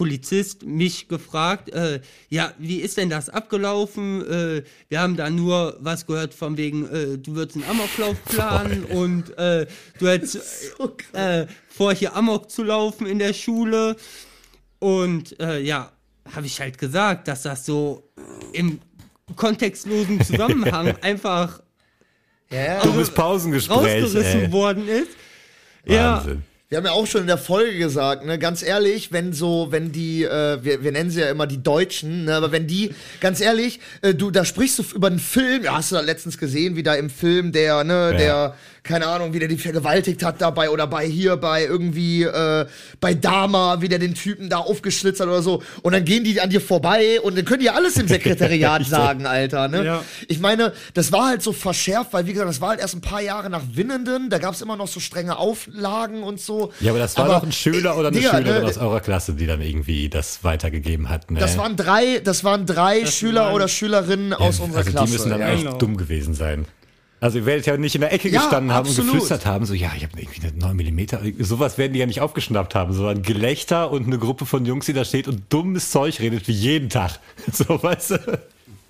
[0.00, 4.26] Polizist mich gefragt, äh, ja, wie ist denn das abgelaufen?
[4.26, 8.84] Äh, wir haben da nur was gehört von wegen, äh, du würdest einen Amoklauf planen
[8.84, 9.66] und äh,
[9.98, 10.38] du hättest
[11.12, 13.94] äh, vor, hier Amok zu laufen in der Schule.
[14.78, 15.92] Und äh, ja,
[16.34, 18.10] habe ich halt gesagt, dass das so
[18.54, 18.80] im
[19.36, 21.60] kontextlosen Zusammenhang einfach
[22.50, 22.82] ja, ja.
[22.82, 24.52] Dummes Pausengespräch, rausgerissen ey.
[24.52, 25.10] worden ist.
[25.84, 26.42] Ja, Wahnsinn.
[26.72, 29.90] Wir haben ja auch schon in der Folge gesagt, ne, ganz ehrlich, wenn so, wenn
[29.90, 33.40] die, äh, wir, wir nennen sie ja immer die Deutschen, ne, aber wenn die, ganz
[33.40, 36.76] ehrlich, äh, du, da sprichst du über einen Film, ja, hast du da letztens gesehen,
[36.76, 38.16] wie da im Film der, ne, Ja.
[38.18, 42.66] der, keine Ahnung, wie der die vergewaltigt hat dabei oder bei hier, bei irgendwie, äh,
[43.00, 46.40] bei Dama, wie der den Typen da aufgeschlitzt hat oder so, und dann gehen die
[46.40, 49.84] an dir vorbei und dann können die ja alles im Sekretariat sagen, Alter, ne.
[49.84, 50.04] Ja.
[50.28, 53.00] Ich meine, das war halt so verschärft, weil wie gesagt, das war halt erst ein
[53.00, 56.59] paar Jahre nach Winnenden, da gab es immer noch so strenge Auflagen und so.
[56.80, 59.34] Ja, aber das war doch ein Schüler oder eine Digga, Schülerin ne, aus eurer Klasse,
[59.34, 61.30] die dann irgendwie das weitergegeben hat.
[61.30, 61.40] Ne?
[61.40, 65.06] Das waren drei, das waren drei Schüler waren- oder Schülerinnen aus unserer also Klasse.
[65.06, 65.48] die müssen dann ja.
[65.52, 65.76] echt Genau.
[65.78, 66.66] dumm gewesen sein.
[67.22, 69.10] Also ihr werdet ja nicht in der Ecke Ja, gestanden haben absolut.
[69.10, 71.20] und geflüstert haben, so ja, ich habe irgendwie eine 9 Millimeter.
[71.38, 74.94] Sowas werden die ja nicht aufgeschnappt haben, sondern Gelächter und eine Gruppe von Jungs, die
[74.94, 77.18] da steht und dummes Zeug redet wie jeden Tag.
[77.52, 78.38] So, weißt du?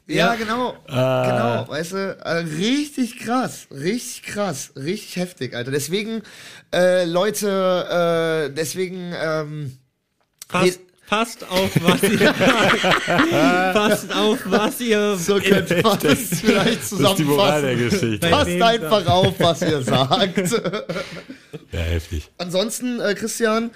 [0.07, 0.75] Ja, genau.
[0.89, 1.25] Ah.
[1.65, 5.71] Genau, weißt du, äh, richtig krass, richtig krass, richtig heftig, Alter.
[5.71, 6.23] Deswegen,
[6.75, 9.79] äh, Leute, äh, deswegen, ähm,
[10.49, 12.33] passt, passt auf, was ihr
[13.73, 18.11] passt auf, was ihr so könnte man das vielleicht Das ist die Moral der zusammenfassen.
[18.11, 18.29] Geschichte.
[18.29, 20.39] Passt einfach auf, was ihr sagt.
[21.73, 22.29] Ja, heftig.
[22.39, 23.71] Ansonsten, äh, Christian,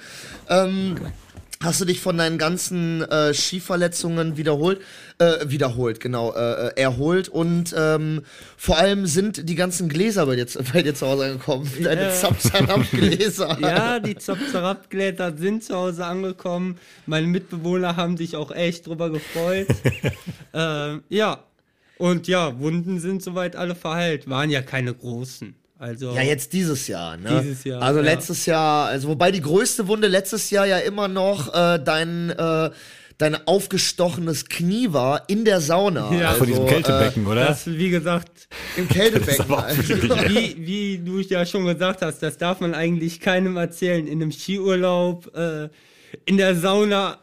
[0.48, 0.96] ähm,
[1.64, 4.80] hast du dich von deinen ganzen äh, Skiverletzungen wiederholt,
[5.18, 8.22] äh, wiederholt, genau, äh, äh, erholt und ähm,
[8.56, 12.02] vor allem sind die ganzen Gläser bei dir, zu- bei dir zu Hause angekommen, deine
[12.02, 12.10] Ja.
[12.10, 13.58] Zapzanab-Gläser.
[13.60, 16.78] Ja, die Zopzerab-Gläser sind zu Hause angekommen.
[17.06, 19.68] Meine Mitbewohner haben sich auch echt drüber gefreut.
[20.54, 21.44] ähm, ja.
[21.96, 24.28] Und ja, Wunden sind soweit alle verheilt.
[24.28, 25.54] Waren ja keine großen.
[25.84, 26.14] Also.
[26.14, 27.42] Ja, jetzt dieses Jahr, ne?
[27.42, 28.06] Dieses Jahr, Also ja.
[28.06, 32.70] letztes Jahr, also wobei die größte Wunde letztes Jahr ja immer noch äh, dein, äh,
[33.18, 36.10] dein aufgestochenes Knie war in der Sauna.
[36.10, 36.28] Ja.
[36.28, 37.44] also, Vor diesem Kältebecken, äh, oder?
[37.48, 39.52] Das, wie gesagt, Im Kältebecken.
[39.52, 39.82] also.
[40.30, 44.06] wie, wie du ja schon gesagt hast, das darf man eigentlich keinem erzählen.
[44.06, 45.68] In einem Skiurlaub, äh,
[46.24, 47.18] in der Sauna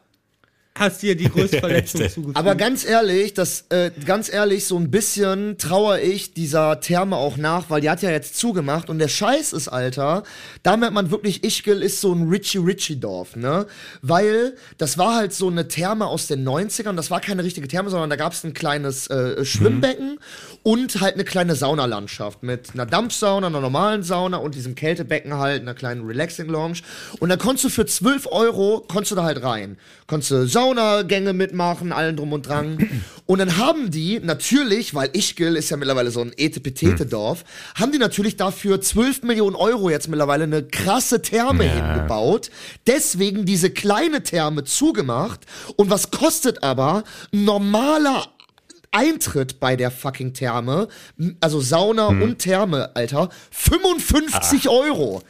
[0.75, 2.37] hast dir die größte Verletzung zugefügt.
[2.37, 7.37] Aber ganz ehrlich, das, äh, ganz ehrlich, so ein bisschen trauere ich dieser Therme auch
[7.37, 10.23] nach, weil die hat ja jetzt zugemacht und der Scheiß ist, Alter,
[10.63, 13.67] da merkt man wirklich, Ischgl ist so ein Richie-Richie-Dorf, ne?
[14.01, 17.89] Weil das war halt so eine Therme aus den 90ern, das war keine richtige Therme,
[17.89, 20.19] sondern da gab es ein kleines äh, Schwimmbecken
[20.63, 25.61] und halt eine kleine Saunalandschaft mit einer Dampfsauna, einer normalen Sauna und diesem Kältebecken halt,
[25.61, 26.79] einer kleinen Relaxing-Lounge.
[27.19, 29.77] Und da konntest du für 12 Euro, konntest du da halt rein.
[30.07, 32.77] Konntest du Saunagänge mitmachen, allen drum und dran.
[33.25, 37.43] Und dann haben die natürlich, weil Ischgl ist ja mittlerweile so ein Etepetete-Dorf,
[37.73, 42.51] haben die natürlich dafür 12 Millionen Euro jetzt mittlerweile eine krasse Therme hingebaut.
[42.85, 45.39] Deswegen diese kleine Therme zugemacht.
[45.77, 48.27] Und was kostet aber ein normaler
[48.91, 50.89] Eintritt bei der fucking Therme,
[51.39, 55.23] also Sauna und Therme, Alter, 55 Euro.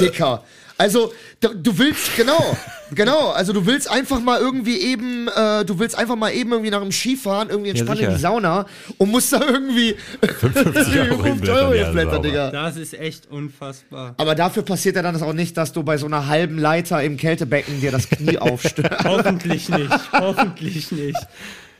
[0.00, 0.42] Dicker.
[0.76, 2.56] Also, du, willst, genau,
[2.92, 6.70] genau, also du willst einfach mal irgendwie eben, äh, du willst einfach mal eben irgendwie
[6.70, 8.16] nach dem Skifahren irgendwie entspannt in sicher.
[8.16, 8.66] die Sauna
[8.98, 12.18] und musst da irgendwie 50 Euro 5 hinblättern, ja.
[12.18, 12.50] Digga.
[12.50, 14.14] das ist echt unfassbar.
[14.16, 17.02] Aber dafür passiert ja dann das auch nicht, dass du bei so einer halben Leiter
[17.04, 19.04] im Kältebecken dir das Knie aufstört.
[19.04, 21.18] Hoffentlich nicht, hoffentlich nicht.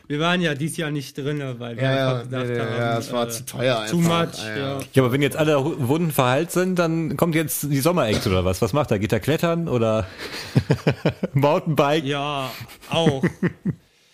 [0.06, 2.76] Wir waren ja dieses Jahr nicht drin, weil wir Ja, ja, einfach nee, nee, haben,
[2.76, 3.90] ja, es war äh, zu teuer einfach.
[3.90, 4.56] Too much, Ja, ja.
[4.56, 4.78] ja.
[4.92, 8.60] Ja, aber wenn jetzt alle Wunden verheilt sind, dann kommt jetzt die Sommerecke oder was?
[8.60, 8.98] Was macht er?
[8.98, 10.06] Geht er klettern oder
[11.32, 12.04] Mountainbike?
[12.04, 12.50] Ja,
[12.90, 13.24] auch.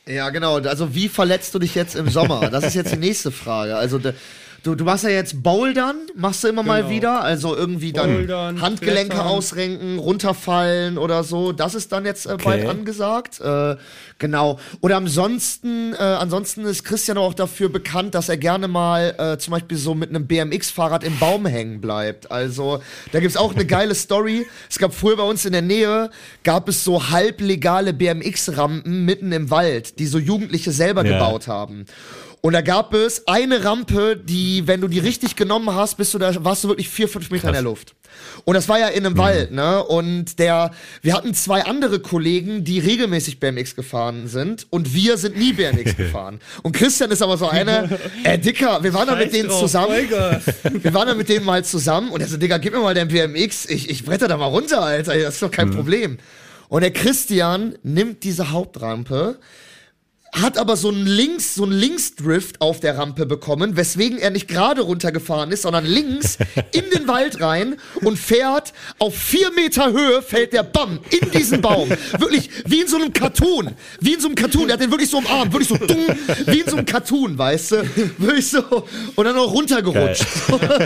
[0.06, 0.58] Ja, genau.
[0.58, 2.50] Also wie verletzt du dich jetzt im Sommer?
[2.50, 3.76] Das ist jetzt die nächste Frage.
[3.76, 3.98] Also
[4.62, 6.90] du, du machst ja jetzt Bouldern, machst du immer mal Genau.
[6.94, 7.22] wieder.
[7.22, 9.26] Also irgendwie dann Bouldern, Handgelenke Klettern.
[9.26, 11.52] ausrenken, runterfallen oder so.
[11.52, 12.68] Das ist dann jetzt äh, bald Okay.
[12.70, 13.40] angesagt.
[13.40, 13.76] Äh,
[14.18, 14.58] genau.
[14.80, 19.52] Oder ansonsten, äh, ansonsten ist Christian auch dafür bekannt, dass er gerne mal äh, zum
[19.52, 22.30] Beispiel so mit einem BMX-Fahrrad im Baum hängen bleibt.
[22.30, 22.80] Also
[23.12, 24.46] da gibt's auch eine geile Story.
[24.68, 26.10] Es gab früher bei uns in der Nähe,
[26.44, 31.12] gab es so halblegale BMX-Rampen mitten im Wald, die so Jugendliche selber Ja.
[31.14, 31.86] gebaut haben.
[32.42, 36.18] Und da gab es eine Rampe, die, wenn du die richtig genommen hast, bist du
[36.18, 37.94] da, warst du wirklich vier, fünf Meter in der Luft.
[38.44, 39.84] Und das war ja in einem Wald, ne?
[39.84, 40.70] Und der,
[41.02, 45.96] wir hatten zwei andere Kollegen, die regelmäßig BMX gefahren sind und wir sind nie BMX
[45.96, 46.40] gefahren.
[46.62, 47.88] Und Christian ist aber so einer,
[48.24, 49.90] äh, Dicker, wir waren da mit denen drauf, zusammen.
[50.82, 53.08] Wir waren da mit denen mal zusammen und er so, Digga, gib mir mal dein
[53.08, 56.18] BMX, ich, ich bretter da mal runter, Alter, das ist doch kein Problem.
[56.68, 59.38] Und der Christian nimmt diese Hauptrampe,
[60.32, 64.46] hat aber so einen Links, so einen Linksdrift auf der Rampe bekommen, weswegen er nicht
[64.48, 66.38] gerade runtergefahren ist, sondern links
[66.72, 71.60] in den Wald rein und fährt auf vier Meter Höhe, fällt der Bam in diesen
[71.60, 71.88] Baum.
[72.18, 73.70] Wirklich, wie in so einem Cartoon.
[74.00, 74.66] Wie in so einem Cartoon.
[74.68, 76.06] Der hat den wirklich so umarmt, wirklich so dumm,
[76.46, 77.76] wie in so einem Cartoon, weißt du?
[78.18, 78.62] Wirklich so.
[79.16, 80.24] Und dann auch runtergerutscht.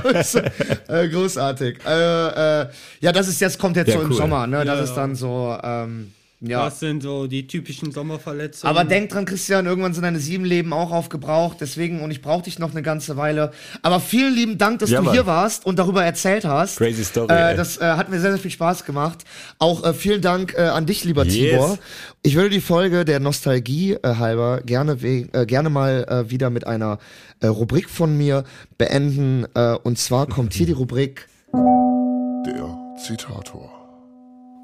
[0.04, 0.52] Weißt du?
[0.88, 1.78] äh, großartig.
[1.86, 2.66] Äh, äh,
[3.00, 4.16] ja, das ist jetzt, kommt jetzt Ja, so im cool.
[4.16, 4.64] Sommer, ne?
[4.64, 4.84] Das Ja.
[4.84, 6.12] ist dann so, ähm,
[6.46, 6.64] ja.
[6.64, 8.70] Das sind so die typischen Sommerverletzungen.
[8.76, 11.58] Aber denk dran, Christian, irgendwann sind deine sieben Leben auch aufgebraucht.
[11.60, 13.52] Deswegen, und ich brauche dich noch eine ganze Weile.
[13.82, 15.14] Aber vielen lieben Dank, dass Ja, du Mann.
[15.14, 16.76] hier warst und darüber erzählt hast.
[16.78, 19.24] Crazy Story, Äh, das äh, hat mir sehr, sehr viel Spaß gemacht.
[19.58, 21.34] Auch äh, vielen Dank äh, an dich, lieber Yes.
[21.34, 21.78] Tibor.
[22.22, 26.66] Ich würde die Folge der Nostalgie äh, halber gerne, äh, gerne mal äh, wieder mit
[26.66, 26.98] einer
[27.40, 28.44] äh, Rubrik von mir
[28.78, 29.46] beenden.
[29.54, 31.28] Äh, und zwar kommt hier die Rubrik.
[32.46, 32.76] Der
[33.06, 33.70] Zitator.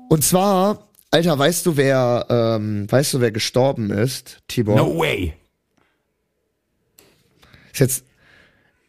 [0.08, 0.78] Und zwar,
[1.12, 4.76] Alter, weißt du, wer, ähm, weißt du, wer gestorben ist, Tibor?
[4.76, 5.34] No way!
[7.72, 8.04] Ist jetzt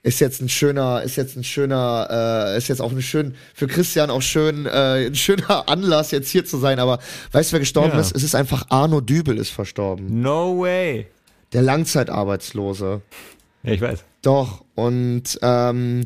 [0.03, 3.67] ist jetzt ein schöner, ist jetzt ein schöner, äh, ist jetzt auch ein schön für
[3.67, 6.79] Christian auch schön, äh, ein schöner Anlass jetzt hier zu sein.
[6.79, 6.97] Aber
[7.33, 7.99] weißt du, wer gestorben Ja.
[7.99, 8.15] ist?
[8.15, 11.05] Es ist einfach Arno Dübel ist verstorben, No way!
[11.53, 13.01] der Langzeitarbeitslose.
[13.63, 14.03] Ja, ich weiß.
[14.23, 16.05] Doch und ähm,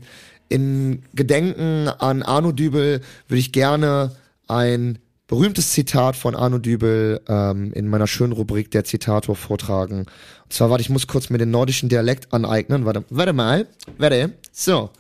[0.50, 3.00] in Gedenken an Arno Dübel
[3.30, 4.14] würde ich gerne
[4.50, 10.06] ein berühmtes Zitat von Arno Dübel ähm, in meiner schönen Rubrik der Zitator vortragen.
[10.44, 12.86] Und zwar, warte, ich muss kurz mir den nordischen Dialekt aneignen.
[12.86, 13.68] Warte, warte mal.
[13.98, 14.34] Warte.
[14.52, 14.92] So.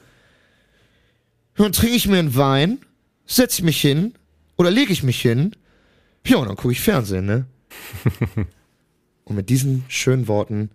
[1.55, 2.79] Dann trinke ich mir einen Wein,
[3.25, 4.13] setze mich hin
[4.57, 5.55] oder lege ich mich hin.
[6.25, 7.45] Ja, und dann gucke ich Fernsehen, ne?
[9.25, 10.71] und mit diesen schönen Worten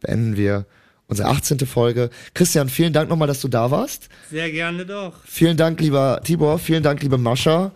[0.00, 0.66] beenden wir
[1.06, 1.58] unsere 18.
[1.60, 2.10] Folge.
[2.34, 4.08] Christian, vielen Dank nochmal, dass du da warst.
[4.30, 5.14] Sehr gerne doch.
[5.24, 6.58] Vielen Dank, lieber Tibor.
[6.58, 7.72] Vielen Dank, liebe Mascha.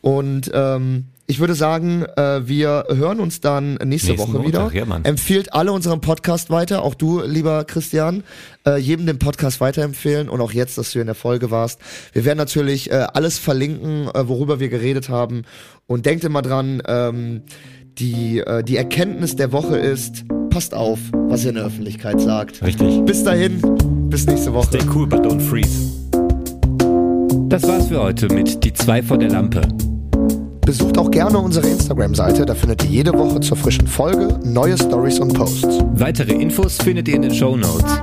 [0.00, 4.86] Und ähm, ich würde sagen, äh, wir hören uns dann nächste Nächsten Woche Montag, wieder.
[4.86, 5.00] ja.
[5.02, 8.24] Empfiehlt alle unseren Podcast weiter, auch du, lieber Christian,
[8.66, 11.80] äh, jedem den Podcast weiterempfehlen und auch jetzt, dass du in der Folge warst.
[12.14, 15.42] Wir werden natürlich äh, alles verlinken, äh, worüber wir geredet haben.
[15.86, 17.42] Und denkt immer dran, ähm,
[17.98, 22.62] die, äh, die Erkenntnis der Woche ist, passt auf, was ihr in der Öffentlichkeit sagt.
[22.62, 23.04] Richtig.
[23.04, 23.60] Bis dahin,
[24.08, 24.68] bis nächste Woche.
[24.68, 26.07] Stay cool, but don't freeze.
[27.48, 29.62] Das war's für heute mit Die zwei vor der Lampe.
[30.66, 35.18] Besucht auch gerne unsere Instagram-Seite, da findet ihr jede Woche zur frischen Folge neue Stories
[35.18, 35.78] und Posts.
[35.94, 38.02] Weitere Infos findet ihr in den Show Notes.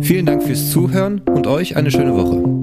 [0.00, 2.61] Vielen Dank fürs Zuhören und euch eine schöne Woche.